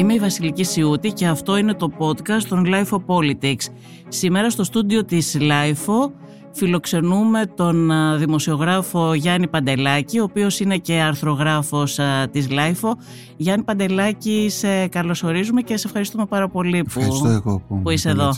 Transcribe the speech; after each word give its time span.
Είμαι 0.00 0.14
η 0.14 0.18
Βασιλική 0.18 0.64
Σιούτη 0.64 1.12
και 1.12 1.26
αυτό 1.26 1.56
είναι 1.56 1.74
το 1.74 1.90
podcast 1.98 2.42
των 2.48 2.64
Life 2.66 2.98
Politics. 3.06 3.64
Σήμερα 4.08 4.50
στο 4.50 4.64
στούντιο 4.64 5.04
της 5.04 5.36
Life 5.40 6.10
φιλοξενούμε 6.52 7.46
τον 7.46 7.90
δημοσιογράφο 8.18 9.14
Γιάννη 9.14 9.48
Παντελάκη, 9.48 10.18
ο 10.18 10.22
οποίος 10.22 10.60
είναι 10.60 10.76
και 10.76 10.94
αρθρογράφος 10.94 11.98
της 12.30 12.48
Life. 12.50 12.92
Γιάννη 13.36 13.64
Παντελάκη, 13.64 14.46
σε 14.50 14.86
καλωσορίζουμε 14.86 15.62
και 15.62 15.76
σε 15.76 15.86
ευχαριστούμε 15.86 16.26
πάρα 16.26 16.48
πολύ 16.48 16.84
που, 16.92 17.00
εγώ 17.00 17.62
που, 17.68 17.82
που 17.82 17.90
είσαι 17.90 18.08
εδώ. 18.08 18.30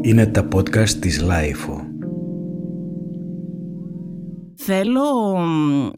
Είναι 0.00 0.26
τα 0.26 0.48
podcast 0.54 0.90
της 0.90 1.24
Life. 1.24 1.80
Θέλω 4.54 5.38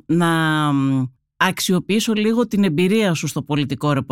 να 0.06 0.26
αξιοποιήσω 1.36 2.12
λίγο 2.12 2.46
την 2.46 2.64
εμπειρία 2.64 3.14
σου 3.14 3.26
στο 3.26 3.42
πολιτικό 3.42 4.04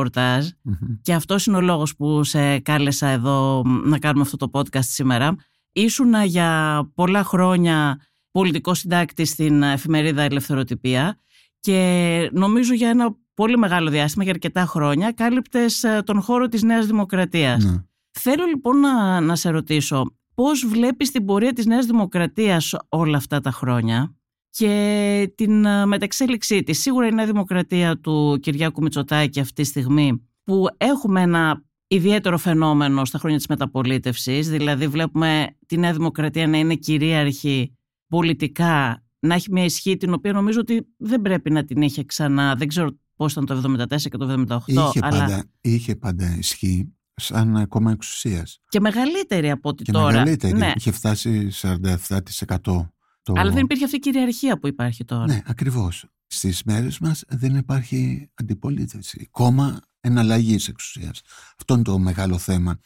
και 1.02 1.12
αυτός 1.12 1.46
είναι 1.46 1.56
ο 1.56 1.60
λόγος 1.60 1.96
που 1.96 2.24
σε 2.24 2.58
κάλεσα 2.58 3.06
εδώ 3.06 3.62
να 3.84 3.98
κάνουμε 3.98 4.22
αυτό 4.22 4.36
το 4.36 4.50
podcast 4.52 4.84
σήμερα. 4.84 5.36
Ήσουνα 5.72 6.24
για 6.24 6.80
πολλά 6.94 7.24
χρόνια 7.24 8.00
πολιτικός 8.30 8.78
συντάκτης 8.78 9.28
στην 9.30 9.62
εφημερίδα 9.62 10.22
Ελευθεροτυπία 10.22 11.18
και 11.60 12.30
νομίζω 12.32 12.74
για 12.74 12.88
ένα 12.88 13.16
πολύ 13.34 13.58
μεγάλο 13.58 13.90
διάστημα, 13.90 14.24
για 14.24 14.32
αρκετά 14.32 14.64
χρόνια, 14.64 15.12
κάλυπτες 15.12 15.82
ε, 15.82 16.02
τον 16.06 16.20
χώρο 16.20 16.48
της 16.48 16.62
Νέας 16.62 16.86
Δημοκρατίας. 16.86 17.64
Ναι. 17.64 17.76
Θέλω 18.10 18.44
λοιπόν 18.44 18.80
να, 18.80 19.20
να 19.20 19.36
σε 19.36 19.50
ρωτήσω, 19.50 20.16
πώς 20.34 20.66
βλέπεις 20.66 21.10
την 21.10 21.24
πορεία 21.24 21.52
της 21.52 21.66
Νέας 21.66 21.86
Δημοκρατίας 21.86 22.74
όλα 22.88 23.16
αυτά 23.16 23.40
τα 23.40 23.50
χρόνια; 23.50 24.14
Και 24.56 25.32
την 25.34 25.64
ε, 25.64 25.86
μεταξέλιξή 25.86 26.62
της. 26.62 26.80
Σίγουρα 26.80 27.06
η 27.06 27.12
Νέα 27.12 27.26
Δημοκρατία 27.26 27.98
του 27.98 28.38
Κυριάκου 28.42 28.82
Μητσοτάκη 28.82 29.40
αυτή 29.40 29.52
τη 29.62 29.64
στιγμή 29.64 30.26
που 30.44 30.66
έχουμε 30.76 31.20
ένα 31.20 31.64
ιδιαίτερο 31.86 32.38
φαινόμενο 32.38 33.04
στα 33.04 33.18
χρόνια 33.18 33.36
της 33.38 33.46
μεταπολίτευσης, 33.46 34.48
δηλαδή 34.48 34.86
βλέπουμε 34.88 35.46
τη 35.66 35.78
Νέα 35.78 35.92
Δημοκρατία 35.92 36.46
να 36.46 36.58
είναι 36.58 36.74
κυρίαρχη 36.74 37.76
πολιτικά, 38.08 39.04
να 39.18 39.34
έχει 39.34 39.52
μια 39.52 39.64
ισχύ 39.64 39.96
την 39.96 40.12
οποία 40.12 40.32
νομίζω 40.32 40.60
ότι 40.60 40.86
δεν 40.96 41.20
πρέπει 41.20 41.50
να 41.50 41.64
την 41.64 41.82
είχε 41.82 42.04
ξανά, 42.04 42.54
δεν 42.54 42.68
ξέρω 42.68 42.90
πώς 43.16 43.32
ήταν 43.32 43.46
το 43.46 43.86
1974 43.88 44.00
και 44.00 44.16
το 44.16 44.44
1978. 44.48 44.58
Είχε, 44.66 44.98
αλλά... 45.02 45.18
πάντα, 45.18 45.44
είχε 45.60 45.96
πάντα 45.96 46.36
ισχύ 46.38 46.92
σαν 47.14 47.68
κόμμα 47.68 47.90
εξουσίας. 47.90 48.60
Και 48.68 48.80
μεγαλύτερη 48.80 49.50
από 49.50 49.68
ό,τι 49.68 49.82
Και 49.82 49.92
τώρα. 49.92 50.06
μεγαλύτερη, 50.06 50.52
Ναι. 50.56 50.72
είχε 50.76 50.90
φτάσει 50.90 51.48
47%. 51.52 52.91
Το... 53.22 53.32
Αλλά 53.36 53.50
δεν 53.52 53.62
υπήρχε 53.64 53.84
αυτή 53.84 53.96
η 53.96 53.98
κυριαρχία 53.98 54.58
που 54.58 54.66
υπάρχει 54.66 55.04
τώρα. 55.04 55.26
Ναι, 55.26 55.42
ακριβώς. 55.46 56.04
Στις 56.26 56.62
μέρες 56.62 56.98
μας 56.98 57.24
δεν 57.28 57.56
υπάρχει 57.56 58.30
αντιπολίτευση. 58.34 59.28
Κόμμα 59.30 59.80
εναλλαγής 60.00 60.68
εξουσίας. 60.68 61.20
Αυτό 61.58 61.74
είναι 61.74 61.82
το 61.82 61.98
μεγάλο 61.98 62.38
θέμα. 62.38 62.78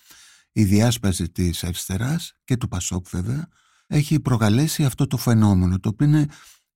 Η 0.52 0.64
διάσπαση 0.64 1.30
της 1.30 1.64
αριστεράς 1.64 2.32
και 2.44 2.56
του 2.56 2.68
Πασόκ 2.68 3.06
βέβαια 3.08 3.48
έχει 3.86 4.20
προκαλέσει 4.20 4.84
αυτό 4.84 5.06
το 5.06 5.16
φαινόμενο 5.16 5.78
το 5.80 5.88
οποίο 5.88 6.06
είναι 6.06 6.26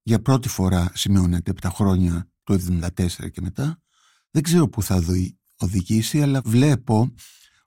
για 0.03 0.23
πρώτη 0.23 0.49
φορά 0.49 0.91
σημειώνεται 0.95 1.51
από 1.51 1.61
τα 1.61 1.71
χρόνια 1.71 2.31
του 2.45 2.53
1974 2.55 3.31
και 3.31 3.41
μετά. 3.41 3.83
Δεν 4.31 4.43
ξέρω 4.43 4.69
που 4.69 4.83
θα 4.83 5.01
δει- 5.01 5.39
οδηγήσει 5.57 6.23
αλλά 6.23 6.41
βλέπω 6.45 7.15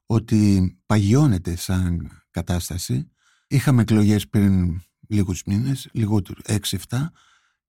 ότι 0.06 0.74
παγιώνεται 0.86 1.56
σαν 1.56 2.12
κατάσταση. 2.32 3.12
Είχαμε 3.48 3.82
εκλογές 3.82 4.28
πριν 4.30 4.82
λίγους 5.14 5.44
μήνες, 5.46 5.90
λιγότερο 5.92 6.40
6-7 6.48 6.58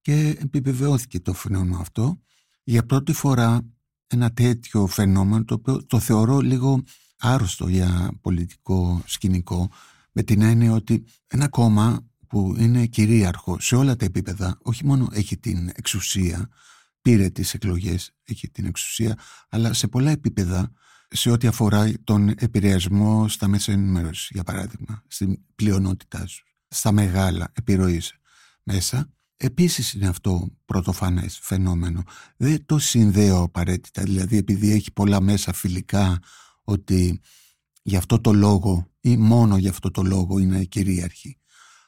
και 0.00 0.36
επιβεβαιώθηκε 0.40 1.20
το 1.20 1.32
φαινόμενο 1.32 1.78
αυτό. 1.78 2.20
Για 2.62 2.86
πρώτη 2.86 3.12
φορά 3.12 3.60
ένα 4.06 4.32
τέτοιο 4.32 4.86
φαινόμενο 4.86 5.44
το 5.44 5.54
οποίο 5.54 5.86
το 5.86 5.98
θεωρώ 5.98 6.40
λίγο 6.40 6.82
άρρωστο 7.18 7.68
για 7.68 8.10
πολιτικό 8.20 9.02
σκηνικό 9.06 9.70
με 10.12 10.22
την 10.22 10.42
έννοια 10.42 10.72
ότι 10.72 11.04
ένα 11.26 11.48
κόμμα 11.48 12.06
που 12.26 12.54
είναι 12.58 12.86
κυρίαρχο 12.86 13.60
σε 13.60 13.76
όλα 13.76 13.96
τα 13.96 14.04
επίπεδα 14.04 14.58
όχι 14.62 14.86
μόνο 14.86 15.08
έχει 15.12 15.36
την 15.36 15.70
εξουσία 15.74 16.48
πήρε 17.02 17.28
τις 17.28 17.54
εκλογές, 17.54 18.14
έχει 18.24 18.50
την 18.50 18.66
εξουσία 18.66 19.18
αλλά 19.48 19.72
σε 19.72 19.88
πολλά 19.88 20.10
επίπεδα 20.10 20.72
σε 21.08 21.30
ό,τι 21.30 21.46
αφορά 21.46 21.92
τον 22.04 22.28
επηρεασμό 22.28 23.28
στα 23.28 23.48
μέσα 23.48 23.72
ενημέρωσης, 23.72 24.28
για 24.32 24.42
παράδειγμα, 24.42 25.02
στην 25.06 25.38
πλειονότητά 25.54 26.26
σου, 26.26 26.44
στα 26.74 26.92
μεγάλα 26.92 27.52
επιρροής 27.52 28.12
μέσα. 28.62 29.12
Επίσης 29.36 29.92
είναι 29.92 30.08
αυτό 30.08 30.50
πρωτοφανές 30.64 31.38
φαινόμενο. 31.42 32.02
Δεν 32.36 32.66
το 32.66 32.78
συνδέω 32.78 33.42
απαραίτητα, 33.42 34.02
δηλαδή 34.02 34.36
επειδή 34.36 34.72
έχει 34.72 34.92
πολλά 34.92 35.20
μέσα 35.20 35.52
φιλικά 35.52 36.18
ότι 36.62 37.20
γι' 37.82 37.96
αυτό 37.96 38.20
το 38.20 38.32
λόγο 38.32 38.90
ή 39.00 39.16
μόνο 39.16 39.56
γι' 39.56 39.68
αυτό 39.68 39.90
το 39.90 40.02
λόγο 40.02 40.38
είναι 40.38 40.64
κυρίαρχη. 40.64 41.38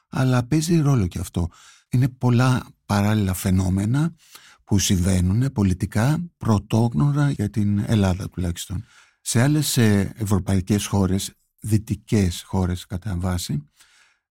Αλλά 0.09 0.47
παίζει 0.47 0.79
ρόλο 0.79 1.07
και 1.07 1.19
αυτό. 1.19 1.49
Είναι 1.89 2.09
πολλά 2.09 2.65
παράλληλα 2.85 3.33
φαινόμενα 3.33 4.15
που 4.63 4.79
συμβαίνουν 4.79 5.51
πολιτικά 5.51 6.29
πρωτόγνωρα 6.37 7.31
για 7.31 7.49
την 7.49 7.83
Ελλάδα 7.87 8.29
τουλάχιστον. 8.29 8.85
Σε 9.21 9.41
άλλες 9.41 9.77
ε, 9.77 10.13
ευρωπαϊκές 10.15 10.85
χώρες, 10.85 11.33
δυτικές 11.59 12.43
χώρες 12.45 12.85
κατά 12.85 13.17
βάση, 13.17 13.69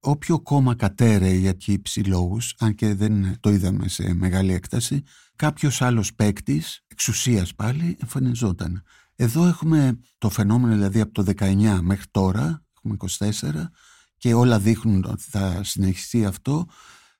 όποιο 0.00 0.40
κόμμα 0.40 0.74
κατέρεε 0.74 1.34
για 1.34 1.56
χύψη 1.60 2.00
λόγους, 2.00 2.54
αν 2.58 2.74
και 2.74 2.94
δεν 2.94 3.40
το 3.40 3.50
είδαμε 3.50 3.88
σε 3.88 4.14
μεγάλη 4.14 4.52
έκταση, 4.52 5.02
κάποιος 5.36 5.82
άλλος 5.82 6.14
παίκτης, 6.14 6.84
εξουσίας 6.86 7.54
πάλι, 7.54 7.96
εμφανιζόταν. 8.00 8.82
Εδώ 9.16 9.46
έχουμε 9.46 9.98
το 10.18 10.30
φαινόμενο 10.30 10.74
δηλαδή 10.74 11.00
από 11.00 11.12
το 11.12 11.32
19 11.38 11.78
μέχρι 11.82 12.06
τώρα, 12.10 12.64
έχουμε 12.76 12.96
24, 13.18 13.70
και 14.16 14.34
όλα 14.34 14.58
δείχνουν 14.58 15.04
ότι 15.04 15.22
θα 15.22 15.64
συνεχιστεί 15.64 16.24
αυτό, 16.24 16.66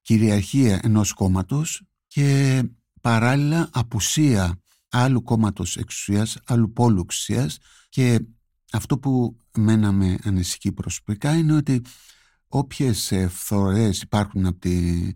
κυριαρχία 0.03 0.81
ενός 0.83 1.13
κόμματος 1.13 1.83
και 2.07 2.63
παράλληλα 3.01 3.69
απουσία 3.73 4.61
άλλου 4.89 5.23
κόμματος 5.23 5.77
εξουσίας, 5.77 6.39
άλλου 6.45 6.73
πόλου 6.73 7.01
εξουσίας 7.01 7.59
και 7.89 8.21
αυτό 8.73 8.99
που 8.99 9.37
μένα 9.59 9.93
με 9.93 10.19
ανησυχεί 10.23 10.73
προσωπικά 10.73 11.37
είναι 11.37 11.53
ότι 11.53 11.83
όποιες 12.49 13.13
ε, 13.13 13.29
φθορές 13.29 14.03
υπάρχουν 14.03 14.47
από, 14.47 14.59
τη, 14.59 15.09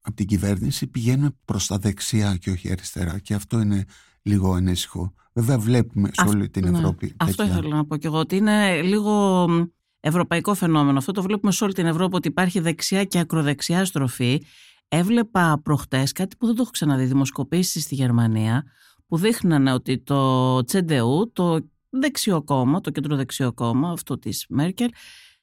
από 0.00 0.16
την 0.16 0.26
κυβέρνηση 0.26 0.86
πηγαίνουν 0.86 1.38
προς 1.44 1.66
τα 1.66 1.78
δεξιά 1.78 2.36
και 2.36 2.50
όχι 2.50 2.70
αριστερά 2.72 3.18
και 3.18 3.34
αυτό 3.34 3.60
είναι 3.60 3.84
λίγο 4.22 4.52
ανήσυχο. 4.52 5.14
Βέβαια 5.32 5.58
βλέπουμε 5.58 6.10
σε 6.12 6.28
όλη 6.28 6.50
την 6.50 6.70
ναι. 6.70 6.78
Ευρώπη 6.78 7.14
Αυτό 7.16 7.36
τέτοια- 7.36 7.52
ήθελα 7.58 7.76
να 7.76 7.84
πω 7.86 7.96
και 7.96 8.06
εγώ, 8.06 8.18
ότι 8.18 8.36
είναι 8.36 8.82
λίγο 8.82 9.46
μ, 9.48 9.62
ευρωπαϊκό 10.00 10.54
φαινόμενο. 10.54 10.98
Αυτό 10.98 11.12
το 11.12 11.22
βλέπουμε 11.22 11.52
σε 11.52 11.64
όλη 11.64 11.72
την 11.72 11.86
Ευρώπη 11.86 12.16
ότι 12.16 12.28
υπάρχει 12.28 12.60
δεξιά 12.60 13.04
και 13.04 13.18
ακροδεξιά 13.18 13.84
στροφή. 13.84 14.42
Έβλεπα 14.88 15.60
προχτές 15.62 16.12
κάτι 16.12 16.36
που 16.36 16.46
δεν 16.46 16.54
το 16.54 16.62
έχω 16.62 16.70
ξαναδεί, 16.70 17.04
δημοσκοπήσεις 17.04 17.82
στη 17.82 17.94
Γερμανία 17.94 18.64
που 19.06 19.16
δείχνανε 19.16 19.72
ότι 19.72 19.98
το 19.98 20.62
Τσεντεού, 20.64 21.30
το 21.32 21.68
δεξιό 21.90 22.42
κόμμα, 22.42 22.80
το 22.80 22.90
κεντροδεξιό 22.90 23.52
κόμμα, 23.52 23.90
αυτό 23.90 24.18
της 24.18 24.46
Μέρκελ, 24.48 24.88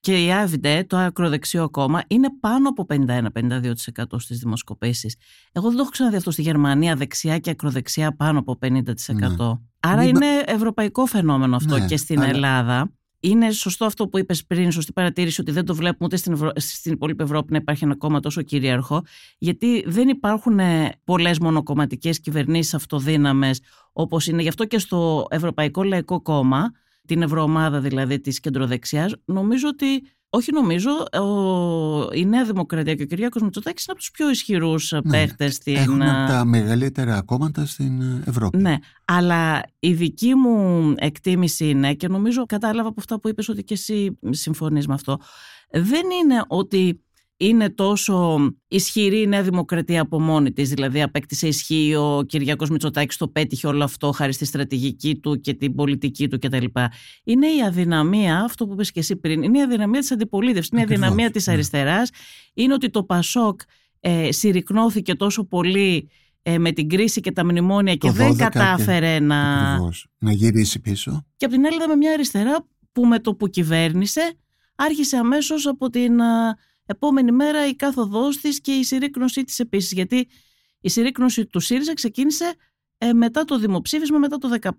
και 0.01 0.23
η 0.25 0.29
AfD, 0.43 0.81
το 0.87 0.97
ακροδεξιό 0.97 1.69
κόμμα, 1.69 2.01
είναι 2.07 2.27
πάνω 2.39 2.69
από 2.69 2.85
51-52% 2.89 3.71
στις 4.17 4.39
δημοσκοπήσεις. 4.39 5.15
Εγώ 5.51 5.67
δεν 5.67 5.75
το 5.75 5.81
έχω 5.81 5.91
ξαναδεί 5.91 6.15
αυτό 6.15 6.31
στη 6.31 6.41
Γερμανία, 6.41 6.95
δεξιά 6.95 7.37
και 7.39 7.49
ακροδεξιά 7.49 8.15
πάνω 8.15 8.39
από 8.39 8.57
50%. 8.61 9.61
Άρα 9.79 10.01
Μην 10.01 10.15
είναι 10.15 10.25
ευρωπαϊκό 10.45 11.05
φαινόμενο 11.05 11.55
αυτό 11.55 11.77
Ναι, 11.77 11.85
και 11.85 11.97
στην 11.97 12.19
αλλά- 12.19 12.29
Ελλάδα. 12.29 12.91
Είναι 13.23 13.51
σωστό 13.51 13.85
αυτό 13.85 14.07
που 14.07 14.17
είπες 14.17 14.45
πριν, 14.45 14.71
σωστή 14.71 14.91
παρατήρηση 14.93 15.41
ότι 15.41 15.51
δεν 15.51 15.65
το 15.65 15.75
βλέπουμε 15.75 16.05
ούτε 16.05 16.15
στην, 16.17 16.33
Ευρω... 16.33 16.51
στην 16.55 16.91
υπόλοιπη 16.91 17.23
Ευρώπη 17.23 17.51
να 17.51 17.57
υπάρχει 17.57 17.83
ένα 17.83 17.95
κόμμα 17.95 18.19
τόσο 18.19 18.41
κυρίαρχο, 18.41 19.03
γιατί 19.37 19.83
δεν 19.87 20.07
υπάρχουν 20.07 20.59
ε, 20.59 20.91
πολλές 21.03 21.39
μονοκομματικές 21.39 22.19
κυβερνήσεις 22.19 22.73
αυτοδύναμες 22.73 23.61
όπως 23.93 24.27
είναι. 24.27 24.41
Γι' 24.41 24.47
αυτό 24.47 24.65
και 24.65 24.79
στο 24.79 25.25
Ευρωπαϊκό 25.29 25.83
Λαϊκό 25.83 26.21
Κόμμα, 26.21 26.71
την 27.11 27.21
ευρωομάδα 27.21 27.79
δηλαδή 27.79 28.19
της 28.19 28.39
κεντροδεξιάς, 28.39 29.15
νομίζω 29.25 29.67
ότι, 29.67 30.03
όχι 30.29 30.51
νομίζω, 30.51 30.89
ο, 31.11 32.13
η 32.13 32.25
Νέα 32.25 32.45
Δημοκρατία 32.45 32.95
και 32.95 33.03
ο 33.03 33.05
Κυριάκος 33.05 33.41
Μητσοτάκης 33.41 33.83
είναι 33.83 33.91
από 33.91 34.01
τους 34.01 34.11
πιο 34.11 34.29
ισχυρούς 34.29 34.91
ναι, 34.91 35.01
παίχτες 35.11 35.55
στην... 35.55 35.75
Έχουν 35.75 36.01
από 36.01 36.31
τα 36.31 36.45
μεγαλύτερα 36.45 37.21
κόμματα 37.21 37.65
στην 37.65 38.01
ε, 38.01 38.23
Ευρώπη. 38.25 38.57
Ναι, 38.57 38.75
αλλά 39.05 39.63
η 39.79 39.93
δική 39.93 40.35
μου 40.35 40.93
εκτίμηση 40.97 41.69
είναι 41.69 41.93
και 41.93 42.07
νομίζω 42.07 42.45
κατάλαβα 42.45 42.87
από 42.87 42.99
αυτά 42.99 43.19
που 43.19 43.29
είπες 43.29 43.49
ότι 43.49 43.63
και 43.63 43.73
εσύ 43.73 44.19
συμφωνείς 44.29 44.87
με 44.87 44.93
αυτό. 44.93 45.17
Δεν 45.71 46.03
είναι 46.23 46.43
ότι 46.47 47.01
είναι 47.41 47.69
τόσο 47.69 48.39
ισχυρή 48.67 49.21
η 49.21 49.27
Νέα 49.27 49.43
Δημοκρατία 49.43 50.01
από 50.01 50.19
μόνη 50.19 50.51
της, 50.51 50.69
δηλαδή 50.69 51.01
απέκτησε 51.01 51.47
ισχύ 51.47 51.95
ο 51.95 52.23
Κυριάκος 52.27 52.69
Μητσοτάκης 52.69 53.17
το 53.17 53.27
πέτυχε 53.27 53.67
όλο 53.67 53.83
αυτό 53.83 54.11
χάρη 54.11 54.33
στη 54.33 54.45
στρατηγική 54.45 55.15
του 55.15 55.39
και 55.39 55.53
την 55.53 55.75
πολιτική 55.75 56.27
του 56.27 56.39
κτλ. 56.39 56.65
Είναι 57.23 57.47
η 57.47 57.61
αδυναμία, 57.67 58.39
αυτό 58.43 58.65
που 58.67 58.73
είπες 58.73 58.91
και 58.91 58.99
εσύ 58.99 59.15
πριν, 59.15 59.41
είναι 59.43 59.57
η 59.57 59.61
αδυναμία 59.61 59.99
της 59.99 60.11
αντιπολίτευσης, 60.11 60.71
είναι 60.71 60.79
η 60.79 60.83
Ακριβώς, 60.83 61.05
αδυναμία 61.05 61.31
της 61.31 61.47
ναι. 61.47 61.53
αριστεράς, 61.53 62.09
είναι 62.53 62.73
ότι 62.73 62.89
το 62.89 63.03
Πασόκ 63.03 63.61
ε, 63.99 64.31
συρρυκνώθηκε 64.31 65.15
τόσο 65.15 65.43
πολύ 65.43 66.09
ε, 66.41 66.57
με 66.57 66.71
την 66.71 66.89
κρίση 66.89 67.21
και 67.21 67.31
τα 67.31 67.45
μνημόνια 67.45 67.95
και 67.95 68.07
Το 68.07 68.13
δεν 68.13 68.31
12 68.31 68.35
και- 68.35 68.43
κατάφερε 68.43 69.19
να... 69.19 69.71
Ακριβώς. 69.71 70.07
Να 70.17 70.31
γυρίσει 70.31 70.79
πίσω. 70.79 71.25
Και 71.37 71.45
από 71.45 71.53
την 71.53 71.65
άλλη 71.65 71.75
είδαμε 71.75 71.95
μια 71.95 72.11
αριστερά 72.11 72.67
που 72.91 73.05
με 73.05 73.19
το 73.19 73.35
που 73.35 73.47
κυβέρνησε 73.47 74.33
άρχισε 74.75 75.17
αμέσως 75.17 75.67
από 75.67 75.89
την 75.89 76.21
α, 76.21 76.57
επόμενη 76.85 77.31
μέρα 77.31 77.67
η 77.67 77.75
κάθοδός 77.75 78.37
της 78.37 78.61
και 78.61 78.71
η 78.71 78.83
συρρήκνωσή 78.83 79.43
της 79.43 79.59
επίσης. 79.59 79.91
Γιατί 79.91 80.27
η 80.81 80.89
συρρήκνωση 80.89 81.45
του 81.45 81.59
ΣΥΡΙΖΑ 81.59 81.93
ξεκίνησε 81.93 82.53
ε, 82.97 83.13
μετά 83.13 83.45
το 83.45 83.59
δημοψήφισμα, 83.59 84.17
μετά 84.17 84.37
το 84.37 84.49
2015, 84.61 84.69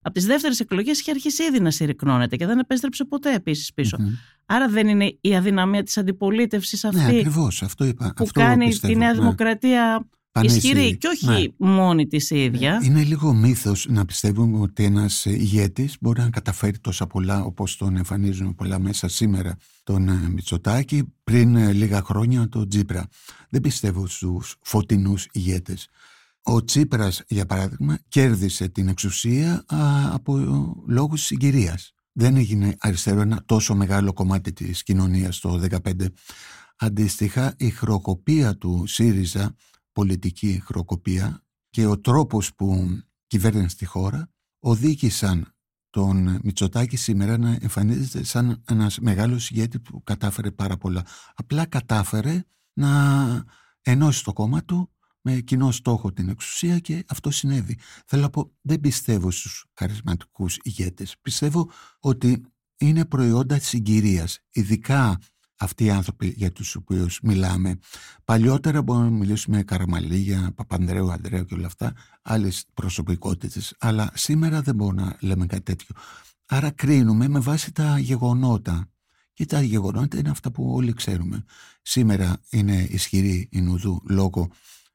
από 0.00 0.14
τις 0.14 0.26
δεύτερες 0.26 0.60
εκλογές 0.60 1.00
είχε 1.00 1.10
αρχίσει 1.10 1.42
ήδη 1.42 1.60
να 1.60 1.70
συρρυκνώνεται 1.70 2.36
και 2.36 2.46
δεν 2.46 2.58
επέστρεψε 2.58 3.04
ποτέ 3.04 3.34
επίσης 3.34 3.72
πίσω. 3.74 3.96
Μμμ. 4.00 4.14
Άρα 4.46 4.68
δεν 4.68 4.88
είναι 4.88 5.18
η 5.20 5.36
αδυναμία 5.36 5.82
της 5.82 5.98
αντιπολίτευσης 5.98 6.82
Ναι, 6.82 6.88
αυτή 6.88 7.16
ακριβώς. 7.16 7.62
Αυτό 7.62 7.84
είπα. 7.84 8.12
που 8.16 8.24
αυτό 8.24 8.40
κάνει 8.40 8.66
πιστεύω, 8.66 8.92
τη 8.92 8.98
Νέα 8.98 9.12
ναι. 9.12 9.18
Δημοκρατία 9.18 9.80
Πανίσχυρη. 9.80 10.17
Ισχυρή 10.44 10.96
και 10.96 11.06
όχι 11.06 11.26
Ναι. 11.26 11.68
μόνη 11.68 12.06
της 12.06 12.30
η 12.30 12.44
ίδια. 12.44 12.80
Είναι 12.84 13.02
λίγο 13.02 13.32
μύθος 13.34 13.86
να 13.88 14.04
πιστεύουμε 14.04 14.58
ότι 14.60 14.84
ένας 14.84 15.24
ηγέτης 15.24 15.96
μπορεί 16.00 16.20
να 16.20 16.30
καταφέρει 16.30 16.78
τόσα 16.78 17.06
πολλά 17.06 17.44
όπως 17.44 17.76
τον 17.76 17.96
εμφανίζουν 17.96 18.54
πολλά 18.54 18.78
μέσα 18.78 19.08
σήμερα 19.08 19.56
τον 19.84 20.08
ε, 20.08 20.28
Μητσοτάκη 20.28 21.04
πριν 21.24 21.56
ε, 21.56 21.72
λίγα 21.72 22.02
χρόνια 22.02 22.48
τον 22.48 22.68
Τσίπρα. 22.68 23.06
Δεν 23.50 23.60
πιστεύω 23.60 24.06
στους 24.06 24.56
φωτεινούς 24.62 25.26
ηγέτες. 25.32 25.88
Ο 26.42 26.64
Τσίπρας 26.64 27.22
για 27.28 27.46
παράδειγμα 27.46 27.98
κέρδισε 28.08 28.68
την 28.68 28.88
εξουσία 28.88 29.64
α, 29.66 29.78
από 30.12 30.38
λόγους 30.86 31.22
συγκυρίας. 31.22 31.92
Δεν 32.12 32.36
έγινε 32.36 32.76
αριστερό 32.78 33.20
ένα 33.20 33.42
τόσο 33.46 33.74
μεγάλο 33.74 34.12
κομμάτι 34.12 34.52
της 34.52 34.82
κοινωνίας 34.82 35.38
το 35.38 35.60
2015. 35.82 35.92
Αντίστοιχα 36.76 37.54
η 37.56 37.70
χρεοκοπία 37.70 38.56
του 38.56 38.84
ΣΥΡΙΖΑ, 38.86 39.54
πολιτική 39.98 40.62
χρεοκοπία 40.64 41.44
και 41.70 41.86
ο 41.86 42.00
τρόπος 42.00 42.54
που 42.54 42.98
κυβέρνησε 43.26 43.76
τη 43.76 43.84
χώρα 43.84 44.30
οδήγησαν 44.58 45.54
τον 45.90 46.38
Μητσοτάκη 46.42 46.96
σήμερα 46.96 47.38
να 47.38 47.58
εμφανίζεται 47.60 48.24
σαν 48.24 48.62
ένας 48.68 48.98
μεγάλος 48.98 49.50
ηγέτης 49.50 49.80
που 49.80 50.02
κατάφερε 50.02 50.50
πάρα 50.50 50.76
πολλά. 50.76 51.06
Απλά 51.34 51.66
κατάφερε 51.66 52.44
να 52.72 52.90
ενώσει 53.82 54.24
το 54.24 54.32
κόμμα 54.32 54.64
του 54.64 54.90
με 55.20 55.40
κοινό 55.40 55.70
στόχο 55.70 56.12
την 56.12 56.28
εξουσία 56.28 56.78
και 56.78 57.04
αυτό 57.08 57.30
συνέβη. 57.30 57.78
Θέλω 58.06 58.22
να 58.22 58.30
πω, 58.30 58.52
δεν 58.60 58.80
πιστεύω 58.80 59.30
στους 59.30 59.66
χαρισματικούς 59.74 60.58
ηγέτες. 60.62 61.16
Πιστεύω 61.22 61.70
ότι 61.98 62.44
είναι 62.76 63.04
προϊόντα 63.04 63.58
συγκυρίας, 63.58 64.38
ειδικά 64.50 65.18
αυτοί 65.58 65.84
οι 65.84 65.90
άνθρωποι 65.90 66.34
για 66.36 66.52
τους 66.52 66.74
οποίους 66.74 67.20
μιλάμε. 67.22 67.78
Παλιότερα 68.24 68.82
μπορούμε 68.82 69.04
να 69.04 69.16
μιλήσουμε 69.16 69.62
Καραμαλίγια, 69.62 70.52
Παπανδρέου, 70.54 71.12
Ανδρέου 71.12 71.44
και 71.44 71.54
όλα 71.54 71.66
αυτά, 71.66 71.94
άλλες 72.22 72.64
προσωπικότητες, 72.74 73.74
αλλά 73.78 74.10
σήμερα 74.14 74.62
δεν 74.62 74.74
μπορούμε 74.74 75.02
να 75.02 75.16
λέμε 75.20 75.46
κάτι 75.46 75.62
τέτοιο. 75.62 75.94
Άρα 76.46 76.70
κρίνουμε 76.70 77.28
με 77.28 77.38
βάση 77.38 77.72
τα 77.72 77.98
γεγονότα. 77.98 78.88
Και 79.32 79.46
τα 79.46 79.62
γεγονότα 79.62 80.18
είναι 80.18 80.30
αυτά 80.30 80.50
που 80.50 80.72
όλοι 80.74 80.92
ξέρουμε. 80.92 81.44
Σήμερα 81.82 82.40
είναι 82.50 82.86
ισχυρή 82.90 83.48
η 83.52 83.60
Νουδού 83.60 84.02
λόγω 84.08 84.50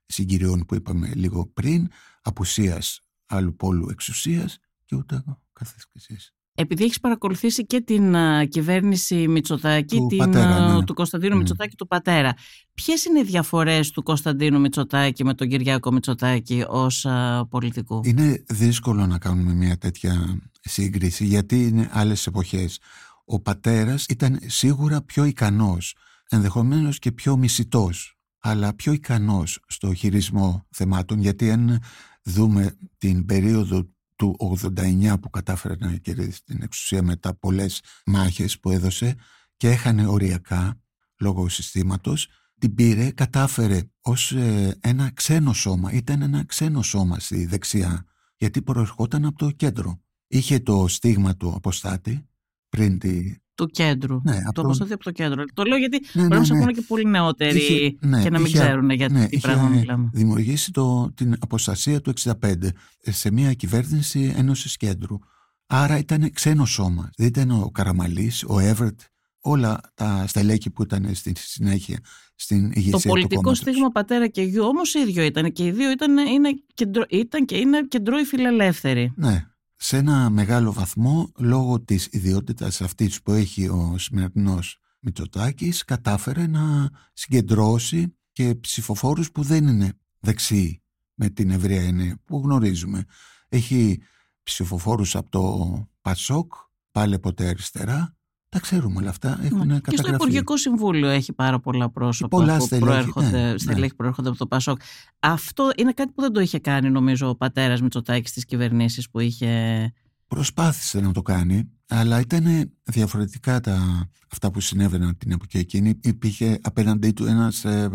συγκυριών 0.06 0.66
που 0.66 0.76
είπαμε 0.76 1.12
λίγο 1.14 1.46
πριν, 1.46 1.90
απουσίας 2.22 3.02
άλλου 3.26 3.56
πόλου 3.56 3.90
εξουσίας 3.90 4.60
και 4.86 4.96
ούτε 4.96 5.24
καθώς 5.54 5.88
και 5.88 5.94
εσείς. 5.94 6.34
Επειδή 6.56 6.84
έχεις 6.84 7.00
παρακολουθήσει 7.00 7.66
και 7.66 7.82
την 7.82 8.16
α, 8.16 8.46
κυβέρνηση 8.46 9.28
Μητσοτάκη, 9.28 9.98
Του 9.98 10.08
την, 10.08 10.18
πατέρα, 10.18 10.56
α, 10.56 10.76
ναι. 10.76 10.84
του 10.84 10.94
Κωνσταντίνου 10.94 11.36
Mm. 11.36 11.38
Μητσοτάκη, 11.38 11.76
του 11.76 11.88
πατέρα, 11.88 12.34
ποιες 12.74 13.06
είναι 13.06 13.20
οι 13.20 13.24
διαφορές 13.24 13.92
του 13.92 14.04
Κωνσταντίνου 14.04 14.60
Μητσοτάκη 14.60 15.24
με 15.24 15.34
τον 15.34 15.48
Κυριάκο 15.48 15.92
Μητσοτάκη 15.92 16.66
ως 16.68 17.08
πολιτικού; 17.50 18.02
Είναι 18.04 18.44
δύσκολο 18.48 19.08
να 19.08 19.18
κάνουμε 19.18 19.54
μια 19.54 19.78
τέτοια 19.78 20.40
σύγκριση 20.62 21.26
γιατί 21.26 21.68
είναι 21.68 21.90
άλλες 21.92 22.28
εποχές. 22.28 22.80
Ο 23.26 23.40
πατέρας 23.40 24.06
ήταν 24.06 24.40
σίγουρα 24.46 25.02
πιο 25.02 25.24
ικανός, 25.24 25.96
ενδεχομένως 26.30 27.00
και 27.00 27.12
πιο 27.12 27.38
μισητός, 27.38 28.18
αλλά 28.40 28.76
πιο 28.76 28.92
ικανός 28.94 29.60
στο 29.68 29.94
χειρισμό 29.94 30.66
θεμάτων 30.70 31.20
γιατί 31.20 31.52
αν 31.52 31.82
δούμε 32.24 32.78
την 32.98 33.26
περίοδο 33.26 33.93
του 34.24 34.58
89 34.78 35.14
που 35.22 35.30
κατάφερε 35.30 35.76
να 35.80 35.96
κερδίσει 35.96 36.44
την 36.44 36.62
εξουσία 36.62 37.04
μετά 37.04 37.36
πολλές 37.36 37.82
μάχες 38.06 38.60
που 38.60 38.70
έδωσε 38.70 39.16
και 39.58 39.70
έχανε 39.70 40.08
οριακά 40.08 40.82
λόγω 41.20 41.50
συστήματος 41.50 42.28
την 42.60 42.74
πήρε, 42.74 43.12
κατάφερε 43.12 43.82
ως 44.02 44.32
ε, 44.32 44.78
ένα 44.82 45.12
ξένο 45.14 45.54
σώμα. 45.54 45.92
Ήταν 45.92 46.22
ένα 46.22 46.46
ξένο 46.46 46.82
σώμα 46.82 47.20
στη 47.20 47.46
δεξιά, 47.46 48.06
γιατί 48.38 48.62
προερχόταν 48.62 49.26
από 49.26 49.38
το 49.38 49.52
κέντρο. 49.52 50.02
Είχε 50.28 50.60
το 50.60 50.88
στίγμα 50.88 51.36
του 51.36 51.54
αποστάτη 51.56 52.30
πριν 52.70 53.00
τη... 53.00 53.36
Του 53.56 53.66
κέντρου. 53.68 54.22
Ναι, 54.24 54.32
Το 54.34 54.42
από- 54.46 54.62
αποσταθεί 54.62 54.94
από 54.94 55.04
το 55.04 55.12
κέντρο. 55.12 55.44
Το 55.54 55.64
λέω 55.64 55.78
γιατί 55.78 56.00
Ναι, 56.14 56.22
μπορεί 56.22 56.34
να 56.34 56.40
ναι, 56.40 56.46
σε 56.46 56.54
ναι. 56.54 56.60
ακούνε 56.60 56.72
και 56.74 56.82
πολύ 56.88 57.06
νεότεροι 57.06 57.58
Είχε- 57.58 57.96
ναι, 58.00 58.22
και 58.24 58.30
να 58.30 58.38
μην 58.38 58.48
είχε- 58.48 58.60
ξέρουν 58.60 58.90
για 58.90 59.10
ναι, 59.10 59.26
τι 59.28 59.36
είχε 59.36 59.48
πράγμα 59.48 59.68
μιλάμε. 59.68 60.10
δημιουργήσει 60.14 60.72
το, 60.72 61.12
την 61.16 61.36
αποστασία 61.40 62.02
του 62.02 62.10
65 62.10 62.54
σε 63.02 63.32
μια 63.32 63.54
κυβέρνηση 63.54 64.34
Ένωσης 64.38 64.78
Κέντρου. 64.78 65.20
Άρα 65.68 65.98
ήταν 65.98 66.32
ξένο 66.34 66.66
σώμα. 66.66 67.10
Δεν 67.18 67.28
ήταν 67.28 67.52
ο 67.52 67.70
Καραμαλής, 67.74 68.44
ο 68.48 68.60
Εύερτ, 68.60 69.00
όλα 69.40 69.80
τα 69.94 70.24
στελέχη 70.28 70.70
που 70.70 70.84
ήταν 70.84 71.10
στη 71.14 71.34
συνέχεια 71.38 72.00
στην 72.36 72.66
ηγεσία 72.74 72.92
Το 72.92 72.98
του 72.98 73.08
πολιτικό 73.08 73.42
κόμματος. 73.42 73.58
στίγμα 73.58 73.90
πατέρα 73.90 74.28
και 74.28 74.42
γιου 74.42 74.64
όμως 74.66 74.94
ίδιο 74.94 75.24
ήταν 75.24 75.52
και 75.52 75.66
οι 75.66 75.72
δύο 75.72 75.92
ήταν, 75.92 76.18
είναι 76.18 76.50
κεντρο, 76.74 77.04
ήταν 77.10 77.46
και 77.46 77.58
είναι 77.58 77.82
κεντρώοι 77.88 78.24
φιλελεύθεροι. 78.24 79.14
Ναι, 79.16 79.48
σε 79.86 79.98
ένα 79.98 80.30
μεγάλο 80.30 80.74
βαθμό 80.74 81.32
λόγω 81.38 81.82
της 81.82 82.08
ιδιότητας 82.12 82.82
αυτής 82.82 83.22
που 83.22 83.32
έχει 83.32 83.68
ο 83.68 83.96
σημερινός 83.98 84.80
Μητσοτάκης 85.00 85.84
κατάφερε 85.84 86.48
να 86.48 86.90
συγκεντρώσει 87.14 88.18
και 88.32 88.56
ψηφοφόρους 88.56 89.32
που 89.32 89.42
δεν 89.42 89.68
είναι 89.68 89.94
δεξιοί 90.20 90.84
με 91.14 91.30
την 91.30 91.52
ευρεία 91.52 91.82
έννοια 91.82 92.20
που 92.26 92.42
γνωρίζουμε. 92.44 93.06
Έχει 93.48 94.02
ψηφοφόρους 94.44 95.16
από 95.16 95.30
το 95.30 95.88
Πασόκ, 96.02 96.54
πάλι 96.92 97.20
ποτέ 97.20 97.48
αριστερά, 97.48 98.18
τα 98.54 98.60
ξέρουμε 98.60 99.00
όλα 99.00 99.10
αυτά, 99.10 99.40
έχουν 99.44 99.68
Ναι. 99.68 99.74
Και 99.74 99.80
στο 99.80 99.96
καταγραφεί. 99.96 100.16
Υπουργικό 100.16 100.58
Συμβούλιο 100.58 101.10
έχει 101.10 101.34
πάρα 101.34 101.60
πολλά 101.60 101.90
πρόσωπα 101.90 102.38
Πολλά 102.38 102.58
που 102.58 102.66
στελέχη, 102.66 102.86
προέρχονται, 102.86 103.30
ναι, 103.30 103.52
ναι. 103.52 103.58
στελέχη 103.58 103.90
που 103.90 103.96
προέρχονται 103.96 104.30
από 104.30 104.38
το 104.38 104.48
Πασόκ. 104.48 104.82
Αυτό 105.20 105.72
είναι 105.78 105.92
κάτι 105.92 106.12
που 106.12 106.22
δεν 106.22 106.34
το 106.34 106.40
είχε 106.40 106.60
κάνει 106.60 106.90
νομίζω 106.90 107.30
ο 107.30 107.36
πατέρας 107.36 107.82
Μητσοτάκης 107.82 108.30
στις 108.30 108.46
κυβερνήσεις 108.46 109.10
που 109.10 109.20
είχε... 109.20 109.94
Προσπάθησε 110.28 111.00
να 111.00 111.12
το 111.12 111.22
κάνει, 111.22 111.70
αλλά 111.88 112.20
ήταν 112.20 112.72
διαφορετικά 112.84 113.60
τα, 113.60 114.10
αυτά 114.32 114.52
που 114.52 114.60
συνέβαιναν 114.60 115.18
την 115.18 115.32
εποχή 115.32 115.58
εκείνη. 115.58 116.00
Υπήρχε 116.04 116.60
απέναντί 116.62 117.12
του 117.12 117.26
ένας 117.26 117.66
ε, 117.66 117.90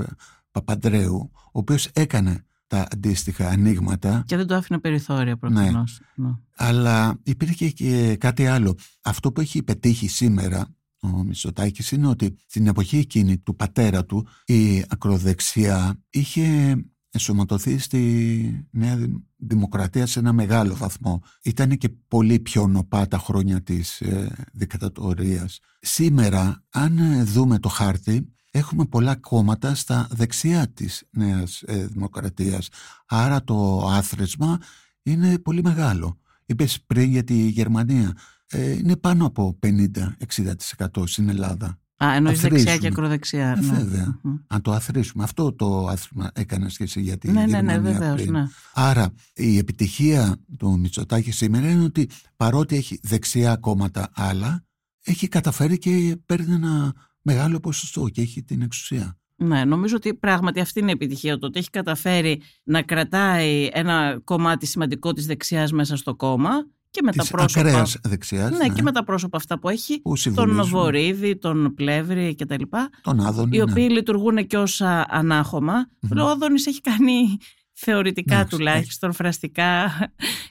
Παπαντρέου, 0.50 1.30
ο 1.34 1.58
οποίος 1.58 1.88
έκανε 1.92 2.44
τα 2.68 2.86
αντίστοιχα 2.92 3.48
ανοίγματα, 3.48 4.22
Και 4.26 4.36
δεν 4.36 4.46
το 4.46 4.54
άφηνε 4.54 4.78
περιθώρια 4.78 5.36
προφανώς. 5.36 6.00
Ναι. 6.14 6.30
αλλά 6.56 7.18
υπήρχε 7.22 7.70
και 7.70 8.16
κάτι 8.20 8.46
άλλο. 8.46 8.76
Αυτό 9.02 9.32
που 9.32 9.40
έχει 9.40 9.62
πετύχει 9.62 10.08
σήμερα 10.08 10.68
ο 11.00 11.08
Μητσοτάκης 11.08 11.90
είναι 11.90 12.06
ότι 12.06 12.34
στην 12.46 12.66
εποχή 12.66 12.96
εκείνη 12.96 13.38
του 13.38 13.56
πατέρα 13.56 14.04
του 14.04 14.26
η 14.46 14.84
ακροδεξιά 14.88 16.00
είχε 16.10 16.76
ενσωματωθεί 17.10 17.78
στη 17.78 18.66
Νέα 18.70 18.96
Δημ- 18.96 19.22
Δημοκρατία 19.36 20.06
σε 20.06 20.18
ένα 20.18 20.32
μεγάλο 20.32 20.74
βαθμό. 20.76 21.22
Ήταν 21.42 21.76
και 21.76 21.88
πολύ 22.08 22.38
πιο 22.40 22.66
νοπά 22.66 23.08
τα 23.08 23.18
χρόνια 23.18 23.62
της 23.62 24.00
ε, 24.00 24.46
δικτατορίας. 24.52 25.58
Σήμερα, 25.80 26.64
αν 26.70 26.98
ε, 26.98 27.22
δούμε 27.24 27.58
το 27.58 27.68
χάρτη, 27.68 28.32
έχουμε 28.50 28.84
πολλά 28.84 29.16
κόμματα 29.16 29.74
στα 29.74 30.08
δεξιά 30.10 30.68
της 30.68 31.04
Νέας 31.10 31.62
ε, 31.66 31.86
Δημοκρατίας. 31.86 32.68
Άρα 33.06 33.44
το 33.44 33.86
άθροισμα 33.88 34.58
είναι 35.02 35.38
πολύ 35.38 35.62
μεγάλο. 35.62 36.18
Είπες 36.46 36.82
πριν 36.86 37.10
για 37.10 37.24
τη 37.24 37.34
Γερμανία. 37.48 38.16
Ε, 38.50 38.70
είναι 38.70 38.96
πάνω 38.96 39.26
από 39.26 39.58
50-60% 39.66 41.06
στην 41.06 41.28
Ελλάδα. 41.28 41.78
Α, 42.04 42.14
εννοείς 42.14 42.40
δεξιά 42.40 42.58
Αθροίζουμε. 42.58 42.78
και 42.80 42.86
ακροδεξιά. 42.86 43.48
Ε, 43.48 43.60
ναι. 43.60 43.72
βέβαια. 43.76 44.18
Μμμ. 44.22 44.36
Αν 44.46 44.62
το 44.62 44.72
αθροίσουμε. 44.72 45.24
Αυτό 45.24 45.52
το 45.52 45.86
άθροισμα 45.86 46.30
έκανε 46.34 46.68
σχέση 46.68 47.00
για 47.00 47.18
τη 47.18 47.26
Ναι, 47.30 47.32
ναι, 47.32 47.46
ναι, 47.46 47.72
Γερμανία 47.72 47.80
βεβαίως, 47.92 48.20
πριν. 48.20 48.32
ναι. 48.32 48.46
Άρα 48.74 49.12
η 49.34 49.58
επιτυχία 49.58 50.36
του 50.58 50.78
Μητσοτάκη 50.78 51.30
σήμερα 51.30 51.70
είναι 51.70 51.84
ότι 51.84 52.08
παρότι 52.36 52.76
έχει 52.76 53.00
δεξιά 53.02 53.56
κόμματα 53.56 54.10
άλλα, 54.14 54.64
έχει 55.04 55.28
καταφέρει 55.28 55.78
και 55.78 56.16
παίρνει 56.26 56.52
ένα 56.54 56.94
μεγάλο 57.22 57.60
ποσοστό 57.60 58.08
και 58.08 58.20
έχει 58.20 58.42
την 58.42 58.62
εξουσία. 58.62 59.18
Ναι, 59.36 59.64
νομίζω 59.64 59.96
ότι 59.96 60.14
πράγματι 60.14 60.60
αυτή 60.60 60.80
είναι 60.80 60.88
η 60.90 60.92
επιτυχία 60.92 61.34
του, 61.34 61.42
ότι 61.44 61.58
έχει 61.58 61.70
καταφέρει 61.70 62.42
να 62.62 62.82
κρατάει 62.82 63.68
ένα 63.72 64.20
κομμάτι 64.24 64.66
σημαντικό 64.66 65.12
της 65.12 65.26
δεξιάς 65.26 65.72
μέσα 65.72 65.96
στο 65.96 66.14
κόμμα 66.14 66.50
και 66.90 67.00
με 67.02 67.12
τα 67.12 67.22
Της 67.22 67.30
πρόσωπα... 67.30 67.68
ακραίας 67.68 67.96
δεξιάς, 68.02 68.50
Ναι, 68.50 68.68
και 68.68 68.82
με 68.82 68.92
τα 68.92 69.04
πρόσωπα 69.04 69.36
αυτά 69.36 69.58
που 69.58 69.68
έχει, 69.68 69.94
που 70.00 70.08
τον 70.08 70.16
συμβολίζουν 70.16 70.64
Βορύδη, 70.68 71.36
τον 71.36 71.74
Πλεύρη 71.74 72.34
κτλ. 72.34 72.62
τον 73.02 73.20
Άδωνη. 73.20 73.56
Οι 73.56 73.58
ναι. 73.58 73.70
οποίοι 73.70 73.88
λειτουργούν 73.90 74.46
και 74.46 74.58
ως 74.58 74.80
α, 74.80 75.06
ανάχωμα. 75.08 75.88
Μμμ. 76.00 76.20
Ο 76.20 76.28
Άδωνης 76.28 76.66
έχει 76.66 76.80
κάνει 76.80 77.36
θεωρητικά 77.80 78.34
Εντάξει, 78.34 78.56
τουλάχιστον, 78.56 79.12
φραστικά 79.12 79.90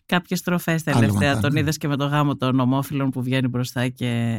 κάποιες 0.05 0.41
τροφές 0.41 0.87
Άλλο 0.87 0.99
τελευταία. 0.99 1.19
μακάρι, 1.27 1.41
Τον 1.41 1.53
ναι. 1.53 1.59
είδες 1.59 1.77
και 1.77 1.87
με 1.87 1.97
το 1.97 2.05
γάμο 2.05 2.35
των 2.35 2.59
ομόφυλων 2.59 3.09
που 3.09 3.21
βγαίνει 3.23 3.47
μπροστά 3.47 3.87
και 3.87 4.37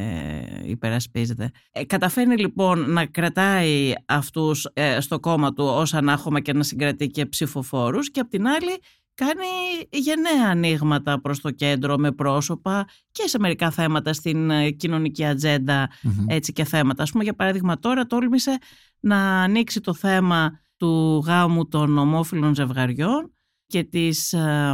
υπερασπίζεται. 0.65 1.51
Ε, 1.71 1.85
καταφέρνει 1.85 2.37
λοιπόν 2.37 2.91
να 2.91 3.05
κρατάει 3.05 3.93
αυτούς 4.05 4.67
ε, 4.73 4.99
στο 4.99 5.19
κόμμα 5.19 5.53
του 5.53 5.63
ως 5.63 5.93
ανάχωμα 5.93 6.39
και 6.39 6.53
να 6.53 6.63
συγκρατεί 6.63 7.07
και 7.07 7.25
ψηφοφόρους 7.25 8.11
και 8.11 8.19
απ' 8.19 8.29
την 8.29 8.47
άλλη 8.47 8.79
κάνει 9.15 9.45
γενναία 9.89 10.49
ανοίγματα 10.49 11.21
προς 11.21 11.41
το 11.41 11.51
κέντρο 11.51 11.97
με 11.97 12.11
πρόσωπα 12.11 12.87
και 13.11 13.23
σε 13.27 13.39
μερικά 13.39 13.71
θέματα 13.71 14.13
στην 14.13 14.49
ε, 14.49 14.69
κοινωνική 14.69 15.25
ατζέντα 15.25 15.89
Μμμ. 16.01 16.25
έτσι 16.27 16.53
και 16.53 16.63
θέματα. 16.63 17.03
Ας 17.03 17.11
πούμε 17.11 17.23
για 17.23 17.33
παράδειγμα 17.33 17.79
τώρα 17.79 18.05
τόλμησε 18.05 18.57
να 18.99 19.41
ανοίξει 19.41 19.81
το 19.81 19.93
θέμα 19.93 20.59
του 20.79 21.23
γάμου 21.25 21.67
των 21.67 21.97
ομόφυλων 21.97 22.55
ζευγαριών 22.55 23.33
και 23.67 23.83
της 23.83 24.33
ε, 24.33 24.73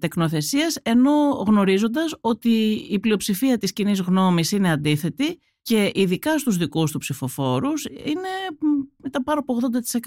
τεκνοθεσίας 0.00 0.76
ενώ 0.82 1.44
γνωρίζοντας 1.46 2.14
ότι 2.20 2.48
η 2.90 2.98
πλειοψηφία 2.98 3.58
της 3.58 3.72
κοινή 3.72 3.92
γνώμης 3.96 4.52
είναι 4.52 4.70
αντίθετη 4.70 5.38
και 5.62 5.90
ειδικά 5.94 6.38
στους 6.38 6.56
δικούς 6.56 6.90
του 6.90 6.98
ψηφοφόρους 6.98 7.84
είναι 7.84 8.28
μ, 8.60 9.08
τα 9.10 9.22
πάνω 9.22 9.40
από 9.40 9.54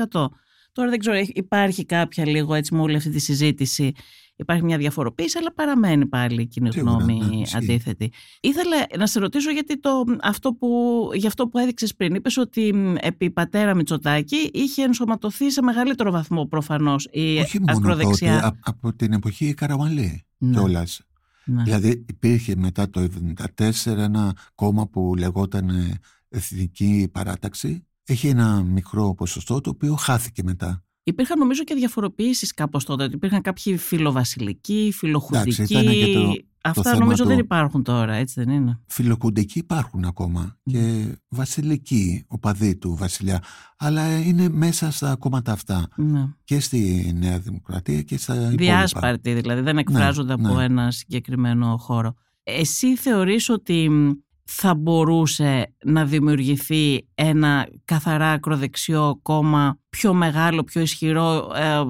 80%. 0.05 0.27
Τώρα 0.71 0.89
δεν 0.89 0.99
ξέρω, 0.99 1.15
έχει- 1.15 1.31
υπάρχει 1.35 1.85
κάποια 1.85 2.25
λίγο 2.25 2.53
έτσι 2.53 2.75
με 2.75 2.81
όλη 2.81 2.95
αυτή 2.95 3.09
τη 3.09 3.19
συζήτηση. 3.19 3.91
Υπάρχει 4.39 4.63
μια 4.63 4.77
διαφοροποίηση, 4.77 5.37
αλλά 5.37 5.53
παραμένει 5.53 6.05
πάλι 6.05 6.41
η 6.41 6.45
κοινή 6.45 6.71
Σίγουρα, 6.71 6.91
γνώμη 6.91 7.19
ναι, 7.25 7.35
ισχύει. 7.35 7.57
αντίθετη. 7.57 8.11
Ήθελα 8.41 8.75
να 8.97 9.07
σε 9.07 9.19
ρωτήσω 9.19 9.51
γιατί 9.51 9.79
το, 9.79 10.03
αυτό 10.21 10.53
που, 10.53 10.69
για 11.13 11.27
αυτό 11.27 11.47
που 11.47 11.57
έδειξες 11.57 11.95
πριν. 11.95 12.15
Είπες 12.15 12.37
ότι 12.37 12.73
μ, 12.73 12.95
επί 12.99 13.29
πατέρα 13.31 13.75
Μητσοτάκη 13.75 14.49
είχε 14.53 14.83
ενσωματωθεί 14.83 15.51
σε 15.51 15.61
μεγαλύτερο 15.61 16.11
βαθμό 16.11 16.45
προφανώς 16.45 17.07
η 17.11 17.37
Όχι 17.37 17.59
μόνο 17.59 17.77
ακροδεξιά. 17.77 18.33
τότε, 18.33 18.45
α- 18.45 18.55
από 18.63 18.93
την 18.93 19.13
εποχή 19.13 19.53
Καραμαλή 19.53 20.25
Ναι, 20.37 20.51
κιόλας. 20.57 21.01
ναι. 21.45 21.63
Δηλαδή 21.63 22.05
υπήρχε 22.09 22.55
μετά 22.57 22.89
το 22.89 23.01
1974 23.01 23.97
ένα 23.97 24.33
κόμμα 24.55 24.87
που 24.87 25.15
λεγόταν 25.17 25.69
ε, 25.69 25.99
Εθνική 26.29 27.09
Παράταξη. 27.11 27.85
Έχει 28.03 28.27
ένα 28.27 28.61
μικρό 28.63 29.13
ποσοστό 29.13 29.61
το 29.61 29.69
οποίο 29.69 29.95
χάθηκε 29.95 30.43
μετά. 30.43 30.83
Υπήρχαν 31.09 31.39
νομίζω 31.39 31.63
και 31.63 31.75
διαφοροποιήσεις 31.75 32.53
κάπως 32.53 32.83
τότε. 32.85 33.03
Ότι 33.03 33.15
υπήρχαν 33.15 33.41
κάποιοι 33.41 33.77
φιλοβασιλικοί, 33.77 34.91
φιλοχουντικοί. 34.95 35.61
ήταν 35.63 35.83
και 35.93 36.13
το- 36.13 36.33
Αυτά 36.61 36.81
θέμα 36.89 36.99
νομίζω 36.99 37.23
του- 37.23 37.29
δεν 37.29 37.37
υπάρχουν 37.39 37.83
τώρα, 37.83 38.13
έτσι 38.13 38.43
δεν 38.43 38.53
είναι; 38.53 38.79
Φιλοκουντικοί 38.87 39.59
υπάρχουν 39.59 40.03
ακόμα 40.05 40.57
και 40.63 41.05
βασιλικοί 41.27 42.23
οπαδοί 42.27 42.75
του 42.75 42.95
βασιλιά. 42.95 43.43
Αλλά 43.77 44.17
είναι 44.19 44.49
μέσα 44.49 44.91
στα 44.91 45.15
κόμματα 45.15 45.51
αυτά 45.51 45.87
Ναι. 45.95 46.27
και 46.43 46.59
στη 46.59 47.11
Νέα 47.15 47.39
Δημοκρατία 47.39 48.01
και 48.01 48.17
στα 48.17 48.33
υπόλοιπα. 48.35 48.55
Διάσπαρτοι 48.63 49.33
δηλαδή, 49.33 49.61
δεν 49.61 49.77
εκφράζονται 49.77 50.33
από 50.33 50.55
ναι. 50.55 50.63
ένα 50.63 50.91
συγκεκριμένο 50.91 51.77
χώρο. 51.77 52.13
Εσύ 52.43 52.95
θεωρείς 52.95 53.49
ότι 53.49 53.89
μ, 53.89 54.09
θα 54.49 54.75
μπορούσε 54.75 55.73
να 55.85 56.05
δημιουργηθεί 56.05 57.07
ένα 57.15 57.67
καθαρά 57.85 58.31
ακροδεξιό 58.31 59.19
κόμμα 59.21 59.79
πιο 59.89 60.13
μεγάλο, 60.13 60.63
πιο 60.63 60.81
ισχυρό 60.81 61.51
ε, 61.55 61.81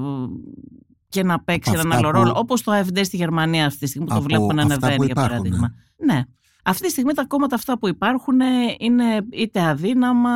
και 1.09 1.23
να 1.23 1.39
παίξει 1.43 1.69
Από 1.69 1.79
έναν 1.79 1.91
αυτά 1.91 2.07
άλλο 2.07 2.17
που- 2.17 2.23
ρόλο, 2.23 2.33
όπως 2.39 2.61
το 2.63 2.71
AFD 2.79 2.99
στη 3.05 3.17
Γερμανία 3.17 3.65
αυτή 3.65 3.79
τη 3.79 3.87
στιγμή 3.87 4.07
που 4.07 4.13
το 4.13 4.19
Από 4.19 4.27
βλέπουμε 4.27 4.53
να 4.53 4.61
αυτά 4.61 4.73
ανεβαίνει 4.73 4.95
που 4.97 5.03
για 5.03 5.11
υπάρχουν, 5.11 5.29
παράδειγμα. 5.31 5.73
Ναι. 6.05 6.23
Αυτή 6.63 6.83
τη 6.85 6.91
στιγμή 6.91 7.13
τα 7.13 7.25
κόμματα 7.25 7.55
αυτά 7.55 7.77
που 7.79 7.87
υπάρχουν 7.87 8.39
ε, 8.41 8.45
είναι 8.79 9.03
είτε 9.31 9.61
αδύναμα 9.61 10.29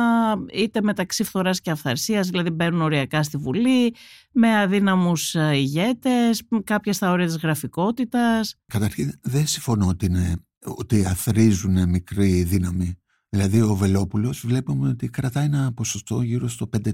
είτε 0.52 0.82
μεταξύ 0.82 1.24
φθοράς 1.24 1.60
και 1.60 1.70
αυθαρσίας, 1.70 2.28
δηλαδή 2.28 2.50
μπαίνουν 2.50 2.80
οριακά 2.82 3.22
στη 3.22 3.36
Βουλή 3.36 3.94
με 4.32 4.58
αδύναμους 4.58 5.34
ε, 5.34 5.50
ηγέτες, 5.54 6.42
μ, 6.48 6.56
κάποια 6.64 6.92
στα 6.92 7.10
όρια 7.10 7.26
της 7.26 7.36
γραφικότητας. 7.36 8.54
Καταρχήν 8.66 9.12
δεν 9.22 9.46
συμφωνώ 9.46 9.86
ότι, 9.86 10.06
είναι, 10.06 10.34
ότι 10.64 11.04
αθρίζουν 11.06 11.88
μικρή 11.88 12.42
δύναμη. 12.42 12.96
Δηλαδή 13.28 13.60
ο 13.60 13.74
Βελόπουλος 13.74 14.46
βλέπουμε 14.46 14.88
ότι 14.88 15.08
κρατάει 15.08 15.44
ένα 15.44 15.72
ποσοστό 15.72 16.22
γύρω 16.22 16.48
στο 16.48 16.68
5%. 16.76 16.90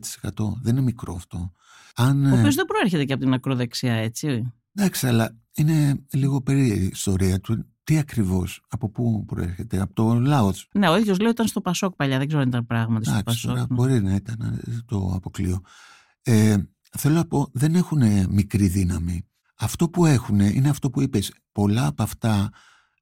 Δεν 0.62 0.72
είναι 0.72 0.80
μικρό 0.80 1.14
αυτό. 1.14 1.52
Αν, 1.94 2.24
Ο 2.24 2.28
ε, 2.28 2.38
οποίος 2.38 2.54
δεν 2.54 2.64
προέρχεται 2.64 3.04
και 3.04 3.12
από 3.12 3.22
την 3.22 3.32
ακροδεξιά, 3.32 3.92
έτσι. 3.94 4.52
εντάξει, 4.74 5.06
αλλά 5.06 5.36
είναι 5.54 6.04
λίγο 6.12 6.40
περίεργη 6.42 6.84
η 6.84 6.88
ιστορία 6.92 7.40
του. 7.40 7.66
Τι 7.84 7.98
ακριβώς, 7.98 8.64
από 8.68 8.88
πού 8.90 9.24
προέρχεται, 9.26 9.80
από 9.80 9.94
το 9.94 10.14
Λάος. 10.14 10.68
Ναι, 10.72 10.88
ο 10.88 10.96
ίδιος 10.96 11.18
λέει 11.18 11.26
ότι 11.26 11.34
ήταν 11.34 11.46
στο 11.46 11.60
Πασόκ 11.60 11.94
παλιά, 11.94 12.18
δεν 12.18 12.26
ξέρω 12.26 12.42
αν 12.42 12.48
ήταν 12.48 12.66
πράγματι 12.66 13.04
στο 13.04 13.14
Εντάξει, 13.14 13.24
Πασόκ. 13.34 13.50
τώρα 13.50 13.66
ναι. 13.70 13.74
μπορεί 13.74 14.02
να 14.02 14.14
ήταν, 14.14 14.40
ε, 14.40 14.58
δεν 14.62 14.82
το 14.86 15.12
αποκλείω. 15.14 15.60
Ε, 16.22 16.56
θέλω 16.98 17.14
να 17.14 17.24
πω, 17.24 17.48
δεν 17.52 17.74
έχουν 17.74 18.02
μικρή 18.30 18.66
δύναμη. 18.66 19.26
Αυτό 19.54 19.88
που 19.88 20.06
έχουν 20.06 20.40
είναι 20.40 20.68
αυτό 20.68 20.90
που 20.90 21.00
είπες. 21.00 21.32
Πολλά 21.52 21.86
από 21.86 22.02
αυτά 22.02 22.50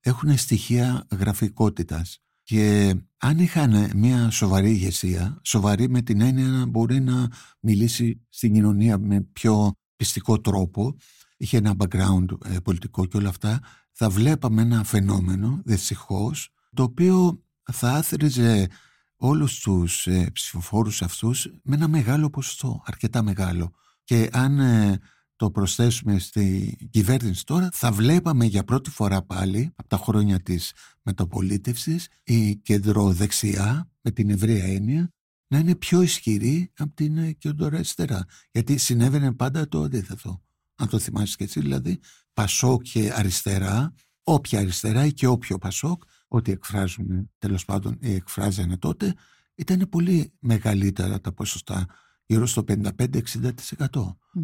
έχουν 0.07 0.37
στοιχεία 0.37 1.07
γραφικότητας. 1.19 2.19
Και 2.43 2.95
αν 3.17 3.39
είχαν 3.39 3.91
μια 3.95 4.31
σοβαρή 4.31 4.71
ηγεσία, 4.71 5.41
σοβαρή 5.43 5.89
με 5.89 6.03
την 6.03 6.21
έννοια 6.21 6.47
να 6.47 6.67
μπορεί 6.67 7.01
να 7.01 7.29
μιλήσει 7.61 8.27
στην 8.29 8.53
κοινωνία 8.53 8.99
με 8.99 9.21
πιο 9.21 9.73
πιστικό 9.97 10.41
τρόπο, 10.41 10.97
είχε 11.37 11.57
ένα 11.57 11.75
background 11.79 12.27
ε, 12.45 12.59
πολιτικό 12.59 13.07
και 13.07 13.17
όλα 13.17 13.29
αυτά, 13.29 13.61
θα 13.93 14.11
βλέπαμε 14.11 14.63
ένα 14.63 14.85
φαινόμενο, 14.85 15.61
δυστυχώς, 15.65 16.53
το 16.75 16.83
οποίο 16.83 17.43
θα 17.73 17.91
άθριζε 17.91 18.69
όλους 19.17 19.61
τους 19.61 20.07
ε, 20.07 20.31
ψηφοφόρους 20.33 21.03
αυτούς 21.03 21.49
με 21.63 21.75
ένα 21.75 21.89
μεγάλο 21.89 22.31
ποσοστό, 22.31 22.83
αρκετά 22.85 23.23
μεγάλο. 23.23 23.73
Και 24.05 24.29
αν 24.33 24.59
ε, 24.59 25.01
το 25.37 25.51
προσθέσουμε 25.51 26.19
στη 26.19 26.77
κυβέρνηση 26.91 27.45
τώρα, 27.45 27.69
θα 27.73 27.93
βλέπαμε 27.93 28.45
για 28.45 28.65
πρώτη 28.65 28.91
φορά 28.91 29.23
πάλι, 29.23 29.73
από 29.77 29.89
τα 29.89 29.97
χρόνια 29.97 30.41
της 30.41 30.73
μεταπολίτευσης, 31.03 32.09
η 32.23 32.57
κεντροδεξιά, 32.57 33.91
με 34.01 34.11
την 34.11 34.31
ευρεία 34.31 34.65
έννοια, 34.65 35.11
να 35.49 35.59
είναι 35.59 35.75
πιο 35.75 36.03
ισχυρή 36.03 36.73
από 36.77 36.95
την 36.95 37.17
ε, 37.17 37.33
κεντροαριστερά. 37.33 38.25
Γιατί 38.51 38.77
συνέβαινε 38.77 39.33
πάντα 39.33 39.69
το 39.69 39.83
αντίθετο. 39.83 40.43
Αν 40.77 40.89
το 40.89 40.99
θυμάσαι 40.99 41.37
και 41.37 41.45
εσύ, 41.45 41.61
δηλαδή, 41.61 41.99
Πασόκ 42.33 42.83
και 42.83 43.13
αριστερά, 43.15 43.95
όποια 44.23 44.59
αριστερά 44.59 45.05
ή 45.05 45.13
και 45.13 45.27
όποιο 45.27 45.59
Πασόκ, 45.59 46.03
ό,τι 46.29 46.53
εκφράζουν 46.53 47.31
τέλος 47.39 47.65
πάντων 47.65 47.99
ή 48.01 48.15
εκφράζανε 48.15 48.77
τότε, 48.77 49.15
ήταν 49.55 49.89
πολύ 49.91 50.33
μεγαλύτερα 50.39 51.21
τα 51.21 51.33
ποσοστά, 51.33 51.87
γύρω 52.27 52.47
στο 52.47 52.65
55-60%. 52.69 52.89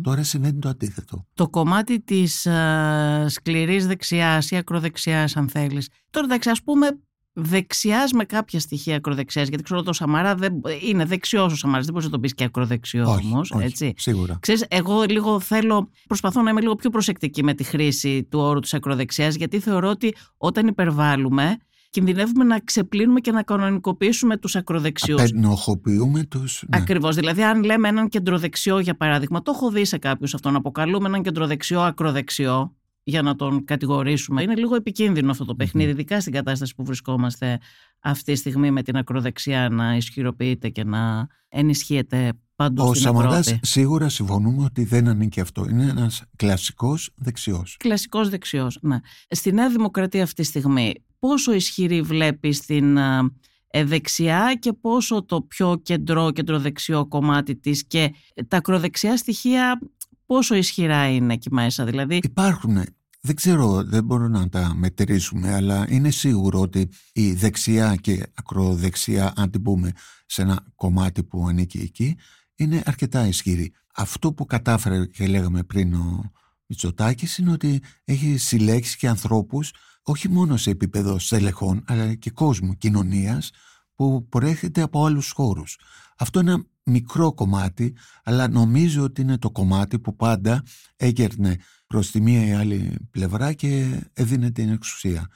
Τώρα 0.03 0.23
συμβαίνει 0.23 0.59
το 0.59 0.69
αντίθετο. 0.69 1.27
Το 1.35 1.49
κομμάτι 1.49 2.01
της 2.01 2.47
α, 2.47 3.29
σκληρής 3.29 3.87
δεξιάς 3.87 4.51
ή 4.51 4.57
ακροδεξιάς 4.57 5.37
αν 5.37 5.49
θέλεις. 5.49 5.89
Τώρα 6.11 6.27
εντάξει 6.27 6.51
ας 6.51 6.63
πούμε 6.63 6.99
δεξιάς 7.33 8.13
με 8.13 8.25
κάποια 8.25 8.61
στοιχεία 8.61 8.97
ακροδεξιάς 8.97 9.49
γιατί 9.49 9.63
ξέρω 9.63 9.83
το 9.83 9.93
Σαμαρά 9.93 10.35
δεν, 10.35 10.61
είναι 10.83 11.05
δεξιός 11.05 11.53
ο 11.53 11.57
Σαμαράς 11.57 11.85
δεν 11.85 11.93
μπορείς 11.93 12.07
να 12.09 12.13
τον 12.13 12.23
πεις 12.23 12.35
και 12.35 12.45
ακροδεξιός 12.45 13.09
όχι, 13.09 13.27
όμως 13.27 13.51
όχι, 13.51 13.65
έτσι. 13.65 13.93
σίγουρα. 13.97 14.39
Ξέρεις, 14.41 14.65
εγώ 14.69 15.03
λίγο 15.03 15.41
θέλω, 15.41 15.89
προσπαθώ 16.07 16.43
να 16.43 16.51
είμαι 16.51 16.61
λίγο 16.61 16.75
πιο 16.75 16.91
προσεκτική 16.91 17.45
με 17.45 17.55
τη 17.55 17.65
χρήση 17.65 18.25
του 18.25 18.39
όρου 18.39 18.61
της 18.61 18.75
ακροδεξιάς 18.75 19.35
γιατί 19.35 19.61
θεωρώ 19.61 19.89
ότι 19.89 20.15
όταν 20.37 20.67
υπερβάλλουμε 20.67 21.57
κινδυνεύουμε 21.93 22.45
να 22.45 22.61
ξεπλύνουμε 22.61 23.21
και 23.21 23.33
να 23.33 23.43
κανονικοποιήσουμε 23.43 24.37
τους 24.37 24.57
ακροδεξιούς. 24.57 25.21
Απενοχοποιούμε 25.23 26.25
τους... 26.25 26.65
Ναι. 26.69 26.79
Ακριβώς. 26.81 27.15
Δηλαδή, 27.15 27.43
αν 27.43 27.63
λέμε 27.65 27.89
έναν 27.89 28.09
κεντροδεξιό, 28.09 28.79
για 28.79 28.97
παράδειγμα, 28.97 29.43
το 29.43 29.53
έχω 29.55 29.71
δει 29.71 29.85
σε 29.85 29.99
κάποιους 29.99 30.35
αυτόν, 30.35 30.57
αποκαλούμε 30.57 31.09
έναν 31.09 31.23
κεντροδεξιό 31.23 31.81
ακροδεξιό 31.81 32.77
για 33.03 33.23
να 33.23 33.35
τον 33.35 33.65
κατηγορήσουμε. 33.65 34.43
Είναι 34.43 34.55
λίγο 34.55 34.75
επικίνδυνο 34.75 35.31
αυτό 35.31 35.45
το 35.45 35.55
παιχνίδι, 35.55 35.91
ειδικά 35.91 36.21
στην 36.21 36.33
κατάσταση 36.33 36.75
που 36.75 36.85
βρισκόμαστε 36.85 37.59
αυτή 38.01 38.33
τη 38.33 38.39
στιγμή 38.39 38.71
με 38.71 38.83
την 38.83 38.97
ακροδεξιά 38.97 39.69
να 39.69 39.97
ισχυροποιείται 39.97 40.69
και 40.69 40.85
να 40.85 41.27
ενισχύεται 41.49 42.33
παντού 42.57 42.83
Ο 42.83 42.87
στην 42.89 43.03
Σαμαράς 43.03 43.47
Ευρώπη. 43.47 43.67
σίγουρα 43.67 44.09
συμφωνούμε 44.09 44.65
ότι 44.65 44.85
δεν 44.85 45.09
ανήκει 45.09 45.41
αυτό. 45.41 45.67
Είναι 45.71 45.87
ένας 45.89 46.23
κλασικός 46.37 47.11
δεξιός. 47.15 47.77
Κλασικός 47.79 48.29
δεξιός, 48.29 48.79
ναι. 48.81 48.99
Στη 49.29 49.53
Νέα 49.53 49.69
Δημοκρατία 49.69 50.23
αυτή 50.23 50.43
τη 50.43 50.49
στιγμή, 50.49 50.95
πόσο 51.23 51.53
ισχυρή 51.53 52.03
βλέπεις 52.03 52.61
την 52.61 52.99
α, 52.99 53.31
ε, 53.67 53.85
δεξιά 53.85 54.57
και 54.59 54.73
πόσο 54.73 55.25
το 55.25 55.43
πιο 55.43 55.81
κεντρό, 55.83 56.31
κεντροδεξιό 56.31 57.07
κομμάτι 57.07 57.57
της 57.57 57.87
και 57.87 58.15
τα 58.49 58.57
ακροδεξιά 58.57 59.17
στοιχεία 59.17 59.79
πόσο 60.27 60.55
ισχυρά 60.55 61.09
είναι 61.09 61.33
εκεί 61.33 61.53
μέσα. 61.53 61.85
Δηλαδή, 61.85 62.21
Υπάρχουν, 62.23 62.83
δεν 63.21 63.35
ξέρω, 63.35 63.85
δεν 63.85 64.05
μπορούμε 64.05 64.39
να 64.39 64.49
τα 64.49 64.73
μετρήσουμε, 64.75 65.55
αλλά 65.55 65.87
είναι 65.89 66.11
σίγουρο 66.11 66.61
ότι 66.61 66.89
η 67.13 67.33
δεξιά 67.33 67.97
και 67.97 68.27
ακροδεξιά, 68.35 69.33
αν 69.37 69.51
την 69.51 69.63
πούμε 69.63 69.93
σε 70.27 70.43
ένα 70.43 70.67
κομμάτι 70.75 71.25
που 71.25 71.47
ανήκει 71.49 71.79
εκεί, 71.79 72.17
είναι 72.55 72.83
αρκετά 72.85 73.27
ισχυρή. 73.27 73.73
Αυτό 73.95 74.33
που 74.33 74.47
κατάφερε 74.47 75.07
και 75.07 75.27
λέγαμε 75.27 75.63
πριν 75.63 75.95
ο 75.95 76.33
Μητσοτάκης 76.67 77.39
είναι 77.39 77.53
ότι 77.53 77.83
έχει 78.05 78.37
συλλέξει 78.37 78.97
και 78.97 79.09
ανθρώπους 79.09 79.71
όχι 80.03 80.29
μόνο 80.29 80.57
σε 80.57 80.71
επίπεδο 80.71 81.19
στελεχών 81.19 81.85
αλλά 81.87 82.15
και 82.15 82.31
κόσμου, 82.31 82.77
κοινωνίας 82.77 83.51
που 83.95 84.29
προέρχεται 84.29 84.83
από 84.83 85.05
άλλους 85.05 85.31
χώρους. 85.31 85.79
Αυτό 86.17 86.41
είναι 86.41 86.51
ένα 86.53 86.65
μικρό 86.85 87.35
κομμάτι, 87.35 87.97
αλλά 88.25 88.49
νομίζω 88.49 89.03
ότι 89.03 89.21
είναι 89.21 89.39
το 89.39 89.51
κομμάτι 89.51 89.99
που 89.99 90.17
πάντα 90.17 90.63
έγερνε 90.97 91.57
προς 91.87 92.11
τη 92.11 92.21
μία 92.21 92.47
ή 92.47 92.53
άλλη 92.53 92.97
πλευρά 93.11 93.53
και 93.53 94.01
έδινε 94.13 94.51
την 94.51 94.69
εξουσία. 94.69 95.27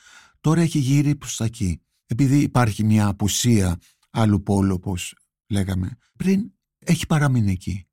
Τώρα 0.41 0.61
έχει 0.61 0.79
γύρει 0.79 1.15
προς 1.15 1.37
τα 1.37 1.45
εκεί. 1.45 1.81
Επειδή 2.07 2.39
υπάρχει 2.39 2.85
μια 2.85 3.07
απουσία 3.07 3.77
άλλου 4.11 4.43
πόλου, 4.43 4.75
όπως 4.75 5.15
λέγαμε 5.47 5.97
πριν, 6.17 6.53
έχει 6.79 7.07
παραμείνει 7.07 7.51
εκεί. 7.51 7.87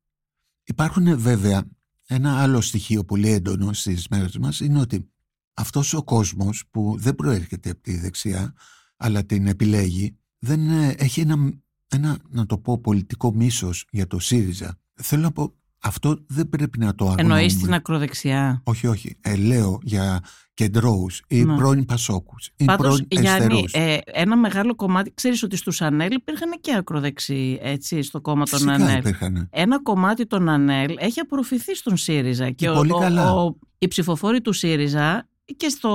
Υπάρχουν 0.64 1.18
βέβαια 1.18 1.64
ένα 2.06 2.42
άλλο 2.42 2.60
στοιχείο 2.60 3.04
πολύ 3.04 3.28
έντονο 3.28 3.72
στις 3.72 4.08
μέρες 4.08 4.38
μας, 4.38 4.60
είναι 4.60 4.80
ότι 4.80 5.13
αυτός 5.54 5.94
ο 5.94 6.02
κόσμος 6.02 6.64
που 6.70 6.94
δεν 6.98 7.14
προέρχεται 7.14 7.70
από 7.70 7.80
τη 7.82 7.98
δεξιά, 7.98 8.54
αλλά 8.96 9.24
την 9.24 9.46
επιλέγει, 9.46 10.16
δεν 10.38 10.70
ε, 10.70 10.94
έχει 10.98 11.20
ένα, 11.20 11.52
ένα, 11.88 12.18
να 12.28 12.46
το 12.46 12.58
πω, 12.58 12.78
πολιτικό 12.78 13.34
μίσος 13.34 13.86
για 13.90 14.06
το 14.06 14.18
ΣΥΡΙΖΑ. 14.18 14.78
Θέλω 14.94 15.22
να 15.22 15.32
πω, 15.32 15.54
αυτό 15.78 16.18
δεν 16.26 16.48
πρέπει 16.48 16.78
να 16.78 16.94
το 16.94 17.04
αγνοούμε. 17.08 17.22
Εννοείς 17.34 17.56
την 17.58 17.74
ακροδεξιά; 17.74 18.60
Όχι, 18.64 18.86
όχι. 18.86 19.16
Ε, 19.20 19.36
λέω 19.36 19.78
για 19.82 20.20
κεντρώους 20.54 21.22
ή 21.28 21.44
Ναι. 21.44 21.56
πρώην 21.56 21.84
Πασόκους 21.84 22.50
ή 22.56 22.64
Πάντως, 22.64 22.86
πρώην 22.86 23.06
Γιάννη, 23.24 23.54
Αριστερού. 23.58 23.84
ε, 23.90 23.98
ένα 24.04 24.36
μεγάλο 24.36 24.74
κομμάτι, 24.74 25.12
ξέρεις 25.14 25.42
ότι 25.42 25.56
στους 25.56 25.82
ΑΝΕΛ 25.82 26.12
υπήρχαν 26.12 26.50
και 26.60 26.74
ακροδεξιοί, 26.74 27.58
έτσι, 27.62 28.02
στο 28.02 28.20
κόμμα 28.20 28.44
των 28.44 28.58
Φυσικά 28.58 28.72
ΑΝΕΛ. 28.72 28.98
υπήρχαν. 28.98 29.48
Ένα 29.52 29.82
κομμάτι 29.82 30.26
των 30.26 30.48
ΑΝΕΛ 30.48 30.94
έχει 30.98 31.20
απορροφηθεί 31.20 31.76
στον 31.76 31.96
ΣΥΡΙΖΑ 31.96 32.50
και, 32.50 32.70
πολύ 32.70 32.92
ο, 32.92 32.98
καλά. 32.98 33.32
ο, 33.32 33.44
ο- 33.46 33.58
οι 33.78 33.88
ψηφοφόροι 33.88 34.40
του 34.40 34.52
ΣΥΡΙΖΑ 34.52 35.28
και 35.56 35.68
στο, 35.68 35.90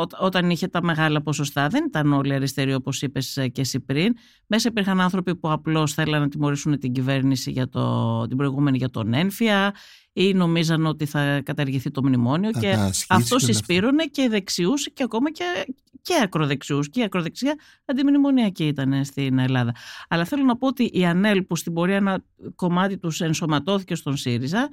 ό, 0.00 0.06
όταν 0.18 0.50
είχε 0.50 0.68
τα 0.68 0.82
μεγάλα 0.82 1.22
ποσοστά 1.22 1.68
δεν 1.68 1.84
ήταν 1.84 2.12
όλοι 2.12 2.34
αριστεροί 2.34 2.74
όπως 2.74 3.02
είπες 3.02 3.36
ε, 3.36 3.48
και 3.48 3.60
εσύ 3.60 3.80
πριν. 3.80 4.14
Μέσα 4.46 4.68
υπήρχαν 4.68 5.00
άνθρωποι 5.00 5.36
που 5.36 5.50
απλώς 5.50 5.94
θέλαν 5.94 6.20
να 6.20 6.28
τιμωρήσουν 6.28 6.78
την 6.78 6.92
κυβέρνηση 6.92 7.50
για 7.50 7.68
το, 7.68 8.26
την 8.26 8.36
προηγούμενη 8.36 8.76
για 8.76 8.90
τον 8.90 9.14
ένφια 9.14 9.74
ή 10.12 10.34
νομίζαν 10.34 10.86
ότι 10.86 11.06
θα 11.06 11.40
καταργηθεί 11.40 11.90
το 11.90 12.02
μνημόνιο 12.04 12.50
Θα 12.52 12.60
και 12.60 12.72
τα 12.72 12.82
ασχίσει 12.82 13.06
αυτό 13.08 13.24
και 13.24 13.34
όλα 13.34 13.42
αυτά. 13.42 13.52
συσπήρωνε 13.52 14.04
και 14.04 14.28
δεξιούς 14.28 14.92
και 14.92 15.02
ακόμα 15.02 15.30
και, 15.30 15.44
και 16.02 16.20
ακροδεξιούς 16.22 16.90
και 16.90 17.00
η 17.00 17.02
ακροδεξιά 17.02 17.54
αντιμνημονιακή 17.84 18.66
ήταν 18.66 19.04
στην 19.04 19.38
Ελλάδα. 19.38 19.74
Αλλά 20.08 20.24
θέλω 20.24 20.44
να 20.44 20.56
πω 20.56 20.66
ότι 20.66 20.90
η 20.92 21.06
ΑΝΕΛ 21.06 21.42
που 21.42 21.56
στην 21.56 21.72
πορεία 21.72 21.96
ένα 21.96 22.24
κομμάτι 22.54 22.98
τους 22.98 23.20
ενσωματώθηκε 23.20 23.94
στον 23.94 24.16
ΣΥΡΙΖΑ 24.16 24.68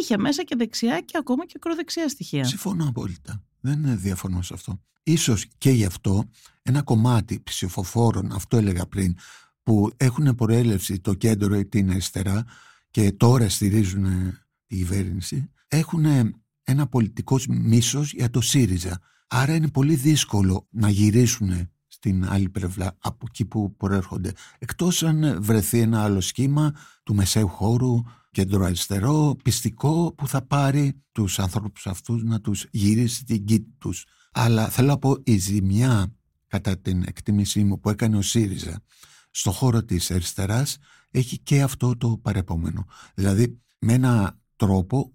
είχε 0.00 0.18
μέσα 0.18 0.42
και 0.42 0.54
δεξιά 0.56 1.00
και 1.00 1.16
ακόμα 1.18 1.46
και 1.46 1.52
ακροδεξιά 1.56 2.08
στοιχεία. 2.08 2.44
Συμφωνώ 2.44 2.88
απόλυτα. 2.88 3.42
Δεν 3.60 3.84
ε, 3.84 3.96
διαφωνώ 3.96 4.42
σε 4.42 4.54
αυτό. 4.54 4.80
Ίσως 5.02 5.46
και 5.58 5.70
γι' 5.70 5.84
αυτό 5.84 6.24
ένα 6.62 6.82
κομμάτι 6.82 7.40
ψηφοφόρων, 7.44 8.32
αυτό 8.32 8.56
έλεγα 8.56 8.86
πριν, 8.86 9.16
που 9.62 9.90
έχουν 9.96 10.34
προέλευση 10.34 11.00
το 11.00 11.14
κέντρο 11.14 11.56
ή 11.56 11.66
την 11.66 11.90
αριστερά 11.90 12.44
και 12.90 13.12
τώρα 13.12 13.48
στηρίζουν 13.48 14.04
ε, 14.04 14.38
τη 14.66 14.76
κυβέρνηση, 14.76 15.50
έχουν 15.68 16.04
ε, 16.04 16.34
ένα 16.64 16.86
πολιτικό 16.86 17.38
μίσος 17.48 18.12
για 18.12 18.30
το 18.30 18.40
ΣΥΡΙΖΑ. 18.40 19.00
Άρα 19.28 19.54
είναι 19.54 19.68
πολύ 19.68 19.94
δύσκολο 19.94 20.66
να 20.70 20.88
γυρίσουν 20.90 21.70
στην 21.86 22.28
άλλη 22.28 22.48
πλευρά 22.48 22.96
από 22.98 23.26
εκεί 23.28 23.44
που 23.44 23.76
προέρχονται. 23.76 24.32
Εκτός 24.58 25.02
αν 25.02 25.42
βρεθεί 25.42 25.80
ένα 25.80 26.02
άλλο 26.02 26.20
σχήμα 26.20 26.74
του 27.02 27.14
μεσαίου 27.14 27.48
χώρου, 27.48 28.02
κεντροαριστερό, 28.30 29.36
πιστικό 29.42 30.14
που 30.16 30.28
θα 30.28 30.42
πάρει 30.46 31.02
τους 31.12 31.38
ανθρώπους 31.38 31.86
αυτούς 31.86 32.22
να 32.22 32.40
τους 32.40 32.66
γυρίσει 32.70 33.14
στην 33.14 33.44
κήτη 33.44 33.74
τους. 33.78 34.06
Αλλά 34.32 34.68
θέλω 34.68 34.88
να 34.88 34.98
πω 34.98 35.16
η 35.24 35.38
ζημιά 35.38 36.12
κατά 36.46 36.78
την 36.78 37.02
εκτίμησή 37.06 37.64
μου 37.64 37.80
που 37.80 37.90
έκανε 37.90 38.16
ο 38.16 38.22
ΣΥΡΙΖΑ 38.22 38.82
στο 39.30 39.50
χώρο 39.50 39.84
της 39.84 40.10
αριστεράς 40.10 40.76
έχει 41.10 41.38
και 41.38 41.62
αυτό 41.62 41.96
το 41.96 42.18
παρεπόμενο. 42.22 42.86
Δηλαδή 43.14 43.60
με 43.78 43.92
ένα 43.92 44.38
τρόπο 44.56 45.12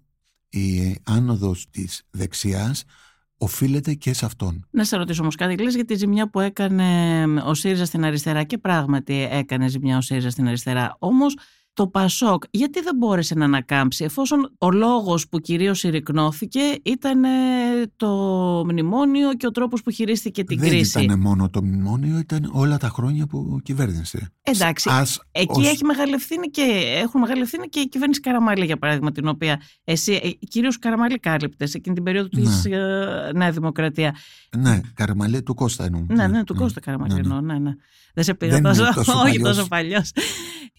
η 0.48 0.96
άνοδος 1.04 1.70
της 1.70 2.02
δεξιάς 2.10 2.84
οφείλεται 3.36 3.94
και 3.94 4.12
σε 4.12 4.24
αυτόν. 4.24 4.66
Να 4.70 4.84
σε 4.84 4.96
ρωτήσω 4.96 5.22
όμως 5.22 5.34
κάτι, 5.34 5.62
λες 5.62 5.74
για 5.74 5.84
τη 5.84 5.94
ζημιά 5.94 6.30
που 6.30 6.40
έκανε 6.40 7.24
ο 7.44 7.54
ΣΥΡΙΖΑ 7.54 7.84
στην 7.84 8.04
αριστερά 8.04 8.44
και 8.44 8.58
πράγματι 8.58 9.28
έκανε 9.30 9.68
ζημιά 9.68 9.96
ο 9.96 10.00
ΣΥΡΙΖΑ 10.00 10.30
στην 10.30 10.46
αριστερά. 10.46 10.96
Όμως 10.98 11.36
το 11.74 11.86
ΠΑΣΟΚ 11.86 12.42
γιατί 12.50 12.80
δεν 12.80 12.96
μπόρεσε 12.96 13.34
να 13.34 13.44
ανακάμψει 13.44 14.04
εφόσον 14.04 14.54
ο 14.58 14.70
λόγος 14.70 15.28
που 15.28 15.38
κυρίως 15.40 15.78
συρρυκνώθηκε 15.78 16.60
ήταν 16.82 17.24
ε, 17.24 17.28
το 17.96 18.08
μνημόνιο 18.68 19.34
και 19.34 19.46
ο 19.46 19.50
τρόπος 19.50 19.82
που 19.82 19.90
χειρίστηκε 19.90 20.44
την 20.44 20.58
Δεν 20.58 20.68
κρίση. 20.68 21.02
ήταν 21.02 21.20
μόνο 21.20 21.50
το 21.50 21.62
μνημόνιο, 21.64 22.18
ήταν 22.18 22.50
όλα 22.52 22.76
τα 22.76 22.88
χρόνια 22.88 23.26
που 23.26 23.60
κυβέρνησε. 23.62 24.32
Εντάξει, 24.42 24.90
Ας, 24.92 25.20
Εκεί 25.32 25.60
ως- 25.60 25.66
έχει 25.68 25.84
μεγάλη 25.84 26.12
ευθύνη 26.12 26.46
και 26.46 26.62
έχουν 27.02 27.20
μεγάλη 27.20 27.40
ευθύνη 27.40 27.66
και 27.68 27.80
η 27.80 27.88
κυβέρνηση 27.88 28.20
Καραμάλη, 28.20 28.64
για 28.64 28.76
παράδειγμα, 28.76 29.12
την 29.12 29.28
οποία 29.28 29.60
εσύ, 29.84 30.38
κυρίως 30.48 30.78
Καραμάλη, 30.78 31.18
κάλυπτες 31.18 31.74
εκείνη 31.74 31.94
την 31.94 32.04
περίοδο 32.04 32.28
Ναι. 32.32 32.42
τη 32.62 32.70
ε, 32.72 32.78
Νέα 33.34 33.50
Δημοκρατία. 33.50 34.14
Ναι, 34.56 34.80
Καραμαλέ 34.94 35.40
του 35.40 35.54
Κώστα 35.54 35.84
εννοώ. 35.84 36.04
Ναι, 36.08 36.26
ναι, 36.26 36.44
του 36.44 36.54
Κώστα 36.54 36.80
Καραμαλή. 36.80 37.14
ναι, 37.14 37.20
ναι. 37.20 37.26
εννοώ, 37.26 37.40
Ναι, 37.40 37.58
ναι. 37.58 37.70
Δεν 38.14 38.24
σε 38.24 38.34
πήγα 38.34 38.52
Δεν 38.52 38.64
είναι 38.64 38.68
τόσο, 38.68 38.92
τόσο 38.94 39.12
όχι 39.12 39.22
παλιός. 39.38 39.56
τόσο 39.56 39.68
παλιός. 39.68 40.10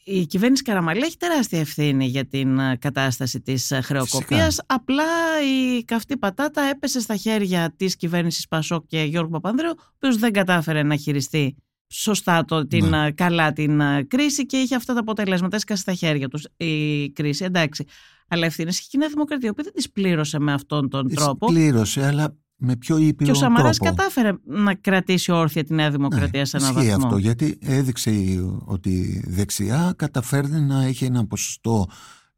Η 0.08 0.26
κυβέρνηση 0.26 0.62
Καραμαλή 0.64 0.84
έχει 0.92 1.18
τεράστια 1.18 1.60
ευθύνη 1.60 2.06
για 2.06 2.26
την 2.26 2.60
ε, 2.60 2.76
κατάσταση 2.76 3.42
της 3.42 3.72
χρεοκοπίας. 3.84 4.46
Φυσικά. 4.46 4.66
Απλά 4.68 5.04
η 5.44 5.84
καυτή 5.84 6.18
πατάτα 6.18 6.62
έπεσε 6.62 7.00
στα 7.00 7.16
χέρια 7.16 7.74
της 7.78 7.96
κυβέρνησης 7.96 8.48
Πασόκ 8.48 8.86
και 8.88 9.02
Γιώργου 9.02 9.30
Παπανδρέου, 9.30 9.74
ο 9.78 9.92
οποίος 9.96 10.18
δεν 10.18 10.32
κατάφερε 10.34 10.84
να 10.84 10.96
χειριστεί 10.96 11.56
σωστά 11.88 12.46
το, 12.46 12.68
την, 12.68 12.86
Ναι. 12.86 13.06
ε, 13.06 13.12
καλά 13.12 13.54
την 13.54 13.80
ε, 13.80 14.04
κρίση 14.04 14.46
και 14.46 14.58
είχε 14.58 14.76
αυτά 14.76 14.94
τα 14.94 15.00
αποτελέσματα. 15.00 15.56
Έσκασε 15.56 15.82
στα 15.82 15.94
χέρια 15.94 16.28
τους 16.28 16.48
η 16.58 17.10
κρίση. 17.10 17.44
Εντάξει. 17.44 17.86
Αλλά 18.28 18.46
ευθύνε 18.46 18.70
έχει 18.70 18.82
και 18.82 18.90
η 18.94 18.98
Νέα 18.98 19.10
Δημοκρατία, 19.10 19.48
η 19.48 19.52
οποία 19.52 19.64
δεν 19.64 19.74
τι 19.74 19.90
πλήρωσε 19.90 20.40
με 20.40 20.54
αυτόν 20.54 20.90
τον 20.90 21.08
Της 21.08 21.16
τρόπο. 21.16 21.46
Πλήρωσε, 21.46 22.06
αλλά 22.06 22.36
με 22.58 22.76
πιο 22.76 22.98
ήπιο 22.98 23.26
Και 23.26 23.32
ο 23.32 23.36
Σαμαράς 23.36 23.78
τρόπο. 23.78 23.96
κατάφερε 23.96 24.32
να 24.46 24.76
κρατήσει 24.76 25.32
όρθια 25.32 25.64
τη 25.64 25.74
Νέα 25.74 25.92
Δημοκρατία 25.92 26.40
Ναι, 26.40 26.46
σε 26.46 26.58
έναν 26.58 26.76
ισχύει 26.76 26.88
βαθμό. 26.90 27.06
αυτό, 27.06 27.18
γιατί 27.18 27.58
έδειξε 27.62 28.12
η- 28.12 28.60
ότι 28.66 28.90
η 28.90 29.24
δεξιά 29.28 29.94
καταφέρνει 29.96 30.60
να 30.62 30.84
έχει 30.84 31.06
ένα 31.06 31.26
ποσοστό 31.28 31.88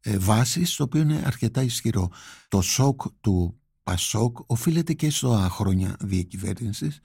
ε, 0.00 0.18
βάσης 0.18 0.74
το 0.76 0.82
οποίο 0.82 1.00
είναι 1.00 1.22
αρκετά 1.26 1.62
ισχυρό. 1.62 2.10
Το 2.48 2.60
σοκ 2.60 3.02
του 3.20 3.60
Πασόκ 3.82 4.36
οφείλεται 4.46 4.92
και 4.92 5.10
στα 5.10 5.48
χρόνια 5.50 5.96
διακυβέρνησης 6.00 7.00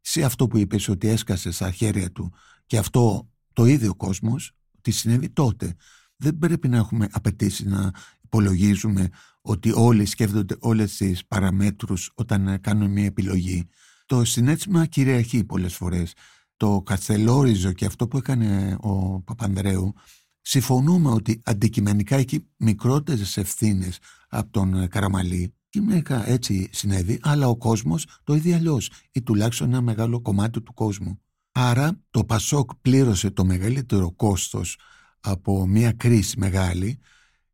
σε 0.00 0.22
αυτό 0.22 0.46
που 0.46 0.56
είπες 0.58 0.88
ότι 0.88 1.08
έσκασε 1.08 1.50
στα 1.50 1.70
χέρια 1.70 2.10
του 2.12 2.32
και 2.66 2.78
αυτό 2.78 3.28
το 3.52 3.64
ίδιο 3.64 3.94
κόσμος 3.94 4.52
τι 4.80 4.90
συνέβη 4.90 5.28
τότε. 5.30 5.74
Δεν 6.16 6.38
πρέπει 6.38 6.68
να 6.68 6.76
έχουμε 6.76 7.08
απαιτήσει 7.12 7.68
να 7.68 7.90
υπολογίζουμε 8.26 9.08
ότι 9.40 9.72
όλοι 9.74 10.06
σκέφτονται 10.06 10.56
όλες 10.58 10.96
τις 10.96 11.26
παραμέτρους 11.26 12.10
όταν 12.14 12.48
ε, 12.48 12.58
κάνουν 12.58 12.90
μια 12.90 13.04
επιλογή. 13.04 13.68
Το 14.06 14.24
συνέστημα 14.24 14.86
κυριαρχεί 14.86 15.44
πολλές 15.44 15.74
φορές. 15.74 16.12
Το 16.56 16.82
κατσελόριζο 16.84 17.72
και 17.72 17.84
αυτό 17.84 18.08
που 18.08 18.16
έκανε 18.16 18.76
ο 18.80 19.20
Παπανδρέου 19.20 19.94
συμφωνούμε 20.40 21.10
ότι 21.10 21.40
αντικειμενικά 21.44 22.16
έχει 22.16 22.46
μικρότερες 22.56 23.36
ευθύνες 23.36 23.98
από 24.28 24.50
τον 24.50 24.74
ε, 24.74 24.86
Καραμαλή 24.86 25.54
Κοινωνικά 25.68 26.28
έτσι 26.28 26.68
συνέβη, 26.72 27.18
αλλά 27.22 27.48
ο 27.48 27.56
κόσμος 27.56 28.06
το 28.24 28.34
ίδιο 28.34 28.54
αλλιώς 28.54 28.90
ή 29.12 29.22
τουλάχιστον 29.22 29.68
ένα 29.68 29.80
μεγάλο 29.80 30.20
κομμάτι 30.20 30.60
του 30.60 30.74
κόσμου. 30.74 31.20
Άρα 31.52 32.00
το 32.10 32.24
Πασόκ 32.24 32.70
πλήρωσε 32.74 33.30
το 33.30 33.44
μεγαλύτερο 33.44 34.12
κόστος 34.12 34.78
από 35.20 35.66
μια 35.66 35.92
κρίση 35.92 36.38
μεγάλη 36.38 36.98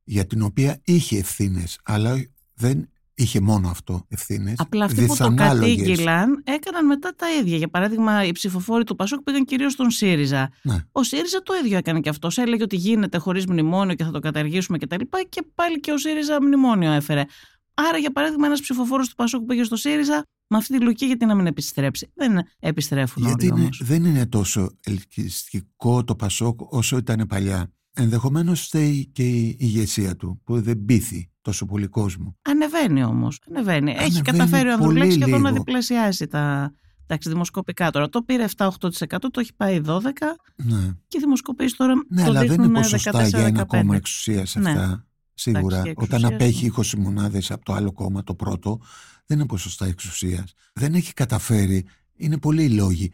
για 0.05 0.27
την 0.27 0.43
οποία 0.43 0.81
είχε 0.85 1.19
ευθύνες, 1.19 1.79
αλλά 1.83 2.25
δεν 2.55 2.89
είχε 3.15 3.41
μόνο 3.41 3.69
αυτό 3.69 4.05
ευθύνες. 4.09 4.55
Απλά 4.59 4.85
αυτοί 4.85 5.07
που 5.07 5.17
το 5.17 5.35
κατήγγυλαν 5.35 6.43
έκαναν 6.45 6.87
μετά 6.87 7.15
τα 7.17 7.27
ίδια. 7.41 7.57
Για 7.57 7.69
παράδειγμα, 7.69 8.25
οι 8.25 8.33
ψηφοφόροι 8.33 8.85
του 8.85 8.97
Πασόκ 8.97 9.23
πήγαν 9.23 9.45
κυρίως 9.45 9.73
στον 9.73 9.91
ΣΥΡΙΖΑ. 9.91 10.51
Ναι. 10.63 10.85
Ο 10.93 11.03
ΣΥΡΙΖΑ 11.03 11.43
το 11.43 11.53
ίδιο 11.65 11.77
έκανε 11.77 12.01
και 12.01 12.09
αυτός. 12.09 12.39
Έλεγε 12.39 12.63
ότι 12.63 12.77
γίνεται 12.77 13.19
χωρίς 13.19 13.47
μνημόνιο 13.47 13.95
και 13.95 14.05
θα 14.05 14.11
το 14.11 14.19
καταργήσουμε 14.19 14.79
κτλ. 14.79 14.97
Και, 14.97 15.27
και 15.29 15.43
πάλι 15.55 15.81
και 15.81 15.93
ο 15.93 15.99
ΣΥΡΙΖΑ 15.99 16.43
μνημόνιο 16.43 16.93
έφερε. 16.93 17.25
Άρα, 17.75 17.99
για 17.99 18.13
παράδειγμα, 18.13 18.47
ένας 18.47 18.61
ψηφοφόρος 18.61 19.09
του 19.09 19.15
Πασόκ 19.15 19.41
που 19.41 19.47
πήγε 19.47 19.65
στο 19.65 19.77
ΣΥΡΙΖΑ, 19.77 20.23
με 20.47 20.57
αυτή 20.57 20.79
τη 20.79 20.85
λογική, 20.85 21.07
γιατί 21.07 21.27
να 21.27 21.35
μην 21.35 21.47
επιστρέψει; 21.47 22.11
Δεν 22.15 22.47
επιστρέφουν 22.59 23.23
Γιατί 23.23 23.45
όλοι 23.45 23.55
είναι, 23.55 23.63
όμως. 23.63 23.81
δεν 23.85 24.05
είναι 24.05 24.27
τόσο 24.27 24.71
ελκυστικό 24.81 26.05
το 26.05 26.15
Πασόκ 26.15 26.61
όσο 26.73 26.97
ήταν 26.97 27.27
παλιά. 27.29 27.71
Ενδεχομένως 27.95 28.61
φταίει 28.61 29.07
και 29.13 29.23
η 29.29 29.57
ηγεσία 29.59 30.17
του 30.17 30.41
που 30.45 30.61
δεν 30.61 30.85
πείθει 30.85 31.31
τόσο 31.43 31.65
πολύ 31.67 31.87
κόσμο. 31.87 32.37
Ανεβαίνει 32.43 33.05
όμως. 33.05 33.41
Ανεβαίνει. 33.49 33.91
Έχει 33.91 34.01
Ανεβαίνει 34.03 34.23
καταφέρει 34.23 34.69
ο 34.69 34.73
Ανδρουλάκη 34.73 34.99
πολύ 35.09 35.13
σχεδόν 35.23 35.41
να 35.41 35.51
λίγο. 35.51 35.63
διπλασιάσει 35.65 36.27
τα. 36.27 36.73
Εντάξει, 37.07 37.29
δημοσκοπικά 37.29 37.91
τώρα. 37.91 38.09
Το 38.09 38.23
πήρε 38.23 38.45
7-8%, 38.57 38.69
το 39.31 39.41
έχει 39.41 39.55
πάει 39.57 39.81
12% 39.85 40.01
Ναι, 40.57 40.91
και 41.09 41.17
οι 41.17 41.21
δημοσκοπήσεις 41.21 41.77
τώρα. 41.77 41.95
ναι 42.09 42.23
το 42.25 42.31
αλλά 42.31 42.39
δεν 42.41 42.49
δείχνουν 42.49 42.67
είναι 42.69 42.81
ποσοστά 42.81 43.27
για 43.27 43.39
ένα 43.47 43.63
14-15. 43.63 43.67
κόμμα 43.67 43.97
εξουσίας 43.97 44.55
Ναι. 44.55 44.71
αυτά. 44.71 45.07
Σίγουρα. 45.35 45.77
Εντάξει, 45.79 45.95
και 45.95 46.03
Όταν 46.03 46.25
εξουσίας, 46.25 46.33
απέχει 46.33 46.67
20 46.67 46.99
μονάδες 46.99 47.51
από 47.51 47.65
το 47.65 47.73
άλλο 47.73 47.93
κόμμα, 47.93 48.23
το 48.23 48.35
πρώτο, 48.35 48.81
δεν 49.27 49.39
είναι 49.39 49.47
ποσοστά 49.47 49.87
εξουσίας. 49.87 50.53
Δεν 50.73 50.95
έχει 50.95 51.13
καταφέρει. 51.13 51.85
Είναι 52.17 52.39
πολλοί 52.39 52.65
οι 52.65 52.71
λόγοι. 52.71 53.13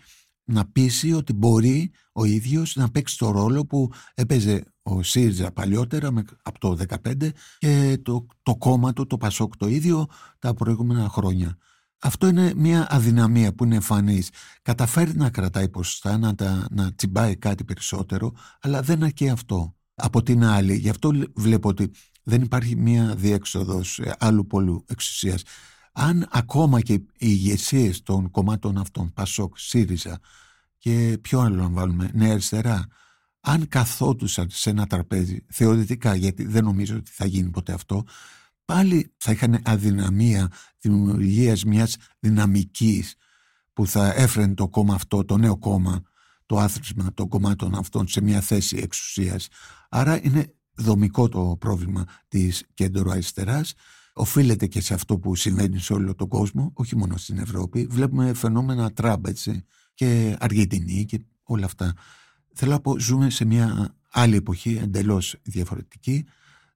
Να 0.51 0.65
πείσει 0.65 1.13
ότι 1.13 1.33
μπορεί 1.33 1.91
ο 2.13 2.25
ίδιος 2.25 2.77
να 2.77 2.91
παίξει 2.91 3.19
το 3.19 3.31
ρόλο 3.31 3.67
που 3.67 3.91
έπαιζε 4.15 4.65
ο 4.83 5.03
ΣΥΡΙΖΑ 5.03 5.53
παλιότερα 5.53 6.13
από 6.43 6.59
το 6.59 6.77
2015 7.05 7.31
και 7.59 7.99
το, 8.03 8.27
το 8.43 8.57
κόμμα 8.57 8.93
του, 8.93 9.07
το 9.07 9.17
ΠΑΣΟΚ 9.17 9.57
το 9.57 9.69
ίδιο 9.69 10.07
τα 10.39 10.55
προηγούμενα 10.55 11.09
χρόνια. 11.09 11.57
Αυτό 12.01 12.27
είναι 12.27 12.53
μια 12.57 12.87
αδυναμία 12.91 13.55
που 13.55 13.65
είναι 13.65 13.75
εμφανής. 13.75 14.31
Καταφέρει 14.63 15.17
να 15.17 15.31
κρατάει 15.31 15.69
ποσοστά, 15.69 16.19
να, 16.19 16.35
τα, 16.35 16.67
να 16.71 16.95
τσιμπάει 16.95 17.37
κάτι 17.37 17.65
περισσότερο, 17.65 18.33
αλλά 18.61 18.83
δεν 18.83 19.03
αρκεί 19.03 19.29
αυτό. 19.29 19.77
Από 19.95 20.23
την 20.23 20.45
άλλη, 20.45 20.75
γι' 20.77 20.89
αυτό 20.89 21.11
βλέπω 21.35 21.69
ότι 21.69 21.91
δεν 22.23 22.43
υπάρχει 22.43 22.77
μια 22.77 23.15
διέξοδος 23.15 23.99
ε, 23.99 24.15
άλλου 24.19 24.47
πολλού 24.47 24.85
εξουσίας. 24.89 25.43
Αν 26.01 26.29
ακόμα 26.31 26.81
και 26.81 26.93
οι 26.93 27.07
ηγεσίες 27.17 28.03
των 28.03 28.31
κομμάτων 28.31 28.79
αυτών, 28.79 29.13
Πασόκ, 29.13 29.59
ΣΥΡΙΖΑ 29.59 30.19
και 30.79 31.19
ποιο 31.23 31.41
άλλο 31.41 31.63
να 31.63 31.69
βάλουμε, 31.69 32.11
Νέα 32.15 32.33
Αριστερά, 32.33 32.87
αν 33.41 33.69
καθόντουσαν 33.69 34.47
σε 34.51 34.71
ένα 34.71 34.87
τραπέζι, 34.87 35.45
θεωρητικά, 35.49 36.15
γιατί 36.15 36.45
δεν 36.45 36.65
νομίζω 36.65 36.97
ότι 36.97 37.11
θα 37.11 37.27
γίνει 37.27 37.51
ποτέ 37.51 37.73
αυτό, 37.73 38.05
πάλι 38.65 39.13
θα 39.17 39.33
είχαν 39.33 39.61
αδυναμία 39.65 40.51
δημιουργίας 40.81 41.65
μιας 41.65 41.97
δυναμικής 42.19 43.15
που 43.73 43.87
θα 43.87 44.13
έφερνε 44.15 44.55
το 44.55 44.69
κόμμα 44.69 44.95
αυτό, 44.95 45.25
το 45.25 45.37
νέο 45.37 45.59
κόμμα, 45.59 46.03
το 46.47 46.59
άθροισμα 46.59 47.13
των 47.15 47.29
κομμάτων 47.29 47.75
αυτών 47.75 48.09
σε 48.09 48.21
μια 48.21 48.41
θέση 48.41 48.77
εξουσίας. 48.77 49.49
Άρα 49.89 50.21
είναι 50.23 50.55
δομικό 50.75 51.29
το 51.29 51.57
πρόβλημα 51.59 52.05
της 52.29 52.65
κέντρο 52.75 53.11
αριστεράς. 53.11 53.75
Οφείλεται 54.19 54.67
και 54.67 54.81
σε 54.81 54.95
αυτό 54.95 55.19
που 55.19 55.35
συμβαίνει 55.35 55.79
σε 55.79 55.93
όλο 55.93 56.15
τον 56.15 56.29
κόσμο, 56.29 56.71
όχι 56.75 56.97
μόνο 56.97 57.17
στην 57.17 57.39
Ευρώπη. 57.39 57.87
Βλέπουμε 57.91 58.35
φαινόμενα 58.35 58.93
Τραμπ 58.93 59.27
και 59.95 60.37
Αργεντινή 60.39 61.05
και 61.05 61.21
όλα 61.43 61.65
αυτά. 61.65 61.95
Θέλω 62.55 62.71
να 62.71 62.81
πω, 62.81 62.99
ζούμε 62.99 63.31
σε 63.31 63.45
μια 63.45 63.95
άλλη 64.11 64.37
εποχή, 64.37 64.79
εντελώς 64.83 65.37
διαφορετική. 65.43 66.25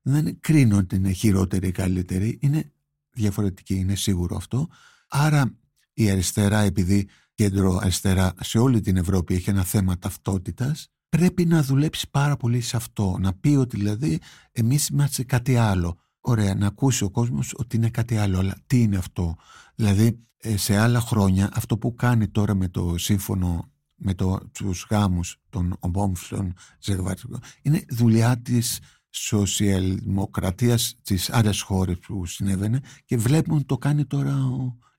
Δεν 0.02 0.40
κρίνω 0.40 0.76
ότι 0.76 0.96
είναι 0.96 1.12
χειρότερη 1.12 1.68
ή 1.68 1.70
καλύτερη, 1.70 2.38
είναι 2.40 2.72
διαφορετική, 3.12 3.74
είναι 3.74 3.94
σίγουρο 3.94 4.36
αυτό. 4.36 4.68
Άρα 5.08 5.54
η 5.92 6.10
αριστερά, 6.10 6.60
επειδή 6.60 7.08
κέντρο 7.34 7.78
αριστερά 7.82 8.34
σε 8.40 8.58
όλη 8.58 8.80
την 8.80 8.96
Ευρώπη 8.96 9.34
έχει 9.34 9.50
ένα 9.50 9.64
θέμα 9.64 9.98
ταυτότητας, 9.98 10.88
πρέπει 11.08 11.44
να 11.44 11.62
δουλέψει 11.62 12.10
πάρα 12.10 12.36
πολύ 12.36 12.60
σε 12.60 12.76
αυτό. 12.76 13.16
Να 13.20 13.32
πει 13.32 13.48
ότι 13.48 13.76
δηλαδή 13.76 14.20
εμείς 14.52 14.88
είμαστε 14.88 15.24
κάτι 15.24 15.56
άλλο. 15.56 15.96
Ωραία, 16.24 16.54
να 16.54 16.66
ακούσει 16.66 17.04
ο 17.04 17.10
κόσμος 17.10 17.54
ότι 17.56 17.76
είναι 17.76 17.90
κάτι 17.90 18.16
άλλο. 18.16 18.38
Αλλά 18.38 18.56
τι 18.66 18.82
είναι 18.82 18.96
αυτό; 18.96 19.36
Δηλαδή 19.74 20.26
ε, 20.36 20.56
σε 20.56 20.76
άλλα 20.76 21.00
χρόνια 21.00 21.50
αυτό 21.52 21.78
που 21.78 21.94
κάνει 21.94 22.28
τώρα 22.28 22.54
με 22.54 22.68
το 22.68 22.98
σύμφωνο 22.98 23.70
με 24.04 24.14
το, 24.14 24.38
τους 24.52 24.86
γάμους 24.90 25.36
των 25.50 25.76
ομόμφυλων 25.80 26.54
ζευγαριών 26.78 27.40
είναι 27.62 27.84
δουλειά 27.88 28.40
της 28.42 28.80
σοσιαλδημοκρατίας 29.10 30.94
στις 30.98 31.30
άλλες 31.30 31.60
χώρες 31.60 31.98
που 31.98 32.26
συνέβαινε 32.26 32.80
και 33.04 33.16
βλέπουμε 33.16 33.62
το 33.62 33.78
κάνει 33.78 34.04
τώρα 34.04 34.36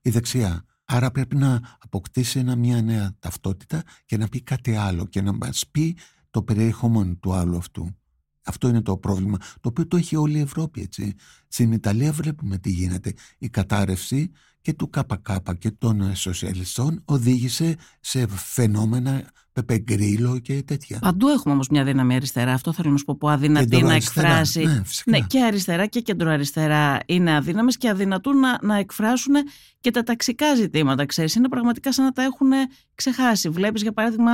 η 0.02 0.10
δεξιά. 0.10 0.64
Άρα 0.84 1.10
πρέπει 1.10 1.36
να 1.36 1.76
αποκτήσει 1.78 2.38
ένα, 2.38 2.56
μια 2.56 2.82
νέα 2.82 3.16
ταυτότητα 3.18 3.82
και 4.04 4.16
να 4.16 4.28
πει 4.28 4.42
κάτι 4.42 4.74
άλλο 4.74 5.06
και 5.06 5.22
να 5.22 5.32
μας 5.32 5.64
πει 5.70 5.96
το 6.30 6.42
περιεχόμενο 6.42 7.14
του 7.14 7.32
άλλου 7.32 7.56
αυτού. 7.56 7.96
Αυτό 8.44 8.68
είναι 8.68 8.82
το 8.82 8.96
πρόβλημα, 8.96 9.36
το 9.38 9.68
οποίο 9.68 9.86
το 9.86 9.96
έχει 9.96 10.16
όλη 10.16 10.38
η 10.38 10.40
Ευρώπη, 10.40 10.80
έτσι. 10.80 11.14
Στην 11.48 11.72
Ιταλία 11.72 12.12
βλέπουμε 12.12 12.58
τι 12.58 12.70
γίνεται. 12.70 13.12
Η 13.38 13.48
κατάρρευση 13.48 14.30
και 14.60 14.72
του 14.72 14.90
ΚΚ 14.90 15.54
και 15.58 15.70
των 15.70 16.14
σοσιαλιστών 16.14 17.02
οδήγησε 17.04 17.76
σε 18.00 18.26
φαινόμενα 18.28 19.30
πεπεγκρίλο 19.52 20.38
και 20.38 20.62
τέτοια. 20.62 20.98
Παντού 20.98 21.28
έχουμε 21.28 21.54
όμως 21.54 21.68
μια 21.68 21.84
δύναμη 21.84 22.14
αριστερά. 22.14 22.52
Αυτό 22.52 22.72
θέλω 22.72 22.90
να 22.90 22.96
σου 22.96 23.04
πω 23.04 23.16
που 23.16 23.28
αδυνατεί 23.28 23.82
να 23.82 23.94
εκφράσει. 23.94 24.64
Ναι, 24.64 24.82
ναι, 25.04 25.20
και 25.20 25.42
αριστερά 25.42 25.86
και 25.86 26.00
κεντροαριστερά 26.00 26.98
είναι 27.06 27.36
αδύναμες 27.36 27.76
και 27.76 27.88
αδυνατούν 27.88 28.38
να, 28.38 28.58
να 28.62 28.76
εκφράσουν 28.76 29.34
και 29.80 29.90
τα 29.90 30.02
ταξικά 30.02 30.54
ζητήματα. 30.54 31.06
Ξέρεις. 31.06 31.34
Είναι 31.34 31.48
πραγματικά 31.48 31.92
σαν 31.92 32.04
να 32.04 32.12
τα 32.12 32.22
έχουν 32.22 32.50
ξεχάσει. 32.94 33.48
Βλέπεις, 33.48 33.82
για 33.82 33.92
παράδειγμα, 33.92 34.32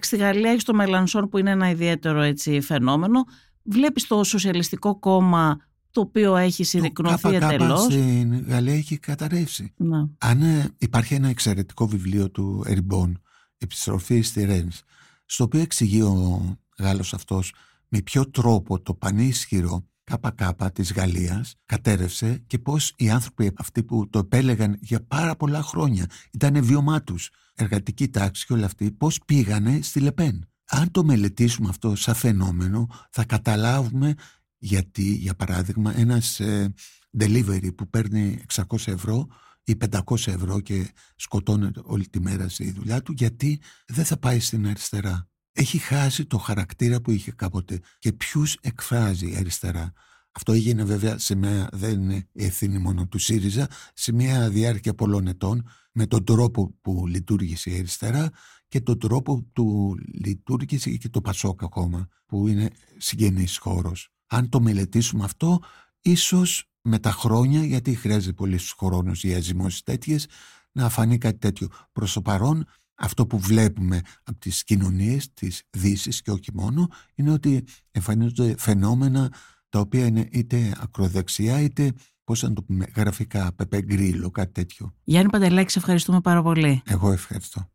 στη 0.00 0.16
Γαλλία 0.16 0.50
έχεις 0.50 0.64
το 0.64 0.74
Μελανσόν 0.74 1.28
που 1.28 1.38
είναι 1.38 1.50
ένα 1.50 1.70
ιδιαίτερο 1.70 2.20
έτσι, 2.20 2.60
φαινόμενο. 2.60 3.24
Βλέπεις 3.62 4.06
το 4.06 4.24
Σοσιαλιστικό 4.24 4.98
Κόμμα 4.98 5.58
το 5.90 6.00
οποίο 6.00 6.36
έχει 6.36 6.64
συρρυκνωθεί 6.64 7.34
εντελώς. 7.34 7.82
Στην 7.82 8.44
Γαλλία 8.46 8.74
έχει 8.74 8.98
καταρρεύσει. 8.98 9.72
Να. 9.76 10.10
Αν 10.18 10.42
ε, 10.42 10.74
υπάρχει 10.78 11.14
ένα 11.14 11.28
εξαιρετικό 11.28 11.86
βιβλίο 11.86 12.30
του 12.30 12.64
Εριμπών, 12.66 13.22
Επιστροφή 13.58 14.20
στη 14.20 14.44
Ρένς, 14.44 14.82
στο 15.24 15.44
οποίο 15.44 15.60
εξηγεί 15.60 16.02
ο 16.02 16.42
Γάλλος 16.78 17.14
αυτός 17.14 17.54
με 17.88 18.00
ποιο 18.00 18.30
τρόπο 18.30 18.80
το 18.80 18.94
πανίσχυρο 18.94 19.86
ΚΚ 20.04 20.70
της 20.72 20.92
Γαλλίας 20.92 21.54
κατέρευσε 21.66 22.42
και 22.46 22.58
πώς 22.58 22.92
οι 22.96 23.10
άνθρωποι 23.10 23.52
αυτοί 23.56 23.82
που 23.82 24.08
το 24.08 24.18
επέλεγαν 24.18 24.78
για 24.80 25.04
πάρα 25.04 25.36
πολλά 25.36 25.62
χρόνια 25.62 26.06
ήταν 26.32 26.64
βιωμά 26.64 27.02
τους, 27.02 27.30
εργατική 27.54 28.08
τάξη 28.08 28.46
και 28.46 28.52
όλα 28.52 28.66
αυτοί, 28.66 28.90
πώς 28.92 29.20
πήγανε 29.24 29.78
στη 29.82 30.00
Λεπέν. 30.00 30.48
Αν 30.64 30.90
το 30.90 31.04
μελετήσουμε 31.04 31.68
αυτό 31.68 31.94
σαν 31.94 32.14
φαινόμενο 32.14 32.88
θα 33.10 33.24
καταλάβουμε 33.24 34.14
γιατί 34.58 35.02
για 35.02 35.34
παράδειγμα 35.34 35.98
ένας 35.98 36.40
ε, 36.40 36.74
delivery 37.18 37.74
που 37.74 37.90
παίρνει 37.90 38.44
600 38.54 38.62
ευρώ 38.86 39.26
ή 39.64 39.76
500 39.90 40.00
ευρώ 40.26 40.60
και 40.60 40.92
σκοτώνεται 41.16 41.80
όλη 41.84 42.08
τη 42.08 42.20
μέρα 42.20 42.48
στη 42.48 42.70
δουλειά 42.70 43.02
του 43.02 43.12
γιατί 43.12 43.60
δεν 43.86 44.04
θα 44.04 44.16
πάει 44.16 44.40
στην 44.40 44.66
αριστερά. 44.66 45.28
Έχει 45.56 45.78
χάσει 45.78 46.26
το 46.26 46.38
χαρακτήρα 46.38 47.00
που 47.00 47.10
είχε 47.10 47.32
κάποτε 47.32 47.80
και 47.98 48.12
ποιους 48.12 48.56
εκφράζει 48.60 49.32
η 49.32 49.36
αριστερά. 49.36 49.92
Αυτό 50.32 50.52
έγινε 50.52 50.84
βέβαια 50.84 51.18
σε 51.18 51.34
μια, 51.34 51.68
δεν 51.72 52.00
είναι 52.00 52.28
ευθύνη 52.32 52.78
μόνο 52.78 53.06
του 53.06 53.18
ΣΥΡΙΖΑ, 53.18 53.68
σε 53.94 54.12
μια 54.12 54.50
διάρκεια 54.50 54.94
πολλών 54.94 55.26
ετών 55.26 55.68
με 55.92 56.06
τον 56.06 56.24
τρόπο 56.24 56.74
που 56.80 57.06
λειτουργήσε 57.06 57.70
η 57.70 57.78
αριστερά 57.78 58.30
και 58.68 58.80
τον 58.80 58.98
τρόπο 58.98 59.46
που 59.52 59.94
λειτουργήσε 60.24 60.90
και 60.90 61.08
το 61.08 61.20
Πασόκ 61.20 61.62
ακόμα 61.62 62.08
που 62.26 62.48
είναι 62.48 62.70
συγγενής 62.96 63.56
χώρος 63.56 64.14
αν 64.34 64.48
το 64.48 64.60
μελετήσουμε 64.60 65.24
αυτό, 65.24 65.60
ίσως 66.00 66.70
με 66.82 66.98
τα 66.98 67.10
χρόνια, 67.10 67.64
γιατί 67.64 67.94
χρειάζεται 67.94 68.32
πολύ 68.32 68.58
χρόνος 68.78 69.24
για 69.24 69.40
ζυμώσεις 69.40 69.82
τέτοιες, 69.82 70.26
να 70.72 70.88
φανεί 70.88 71.18
κάτι 71.18 71.38
τέτοιο. 71.38 71.68
Προς 71.92 72.12
το 72.12 72.22
παρόν, 72.22 72.66
αυτό 72.94 73.26
που 73.26 73.38
βλέπουμε 73.38 74.00
από 74.22 74.38
τις 74.38 74.64
κοινωνίες 74.64 75.32
της 75.34 75.62
δύσης 75.70 76.22
και 76.22 76.30
όχι 76.30 76.50
μόνο, 76.54 76.88
είναι 77.14 77.30
ότι 77.30 77.64
εμφανίζονται 77.90 78.54
φαινόμενα 78.58 79.32
τα 79.68 79.80
οποία 79.80 80.06
είναι 80.06 80.28
είτε 80.30 80.72
ακροδεξιά 80.80 81.60
είτε 81.60 81.92
πώς 82.24 82.42
να 82.42 82.52
το 82.52 82.62
πούμε, 82.62 82.86
γραφικά, 82.96 83.52
πεπέ 83.56 83.82
γκρίλο, 83.82 84.30
κάτι 84.30 84.52
τέτοιο. 84.52 84.94
Γιάννη 85.04 85.30
Παντελάκη, 85.30 85.78
ευχαριστούμε 85.78 86.20
πάρα 86.20 86.42
πολύ. 86.42 86.82
Εγώ 86.86 87.12
ευχαριστώ. 87.12 87.68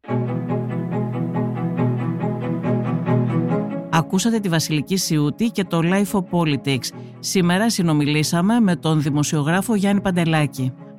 Ακούσατε 3.91 4.39
τη 4.39 4.49
Βασιλική 4.49 4.97
Σιούτη 4.97 5.49
και 5.49 5.63
το 5.63 5.79
Life 5.84 6.12
of 6.12 6.23
Politics. 6.29 6.88
Σήμερα 7.19 7.69
συνομιλήσαμε 7.69 8.60
με 8.60 8.75
τον 8.75 9.01
δημοσιογράφο 9.01 9.75
Γιάννη 9.75 10.01
Παντελάκη. 10.01 10.73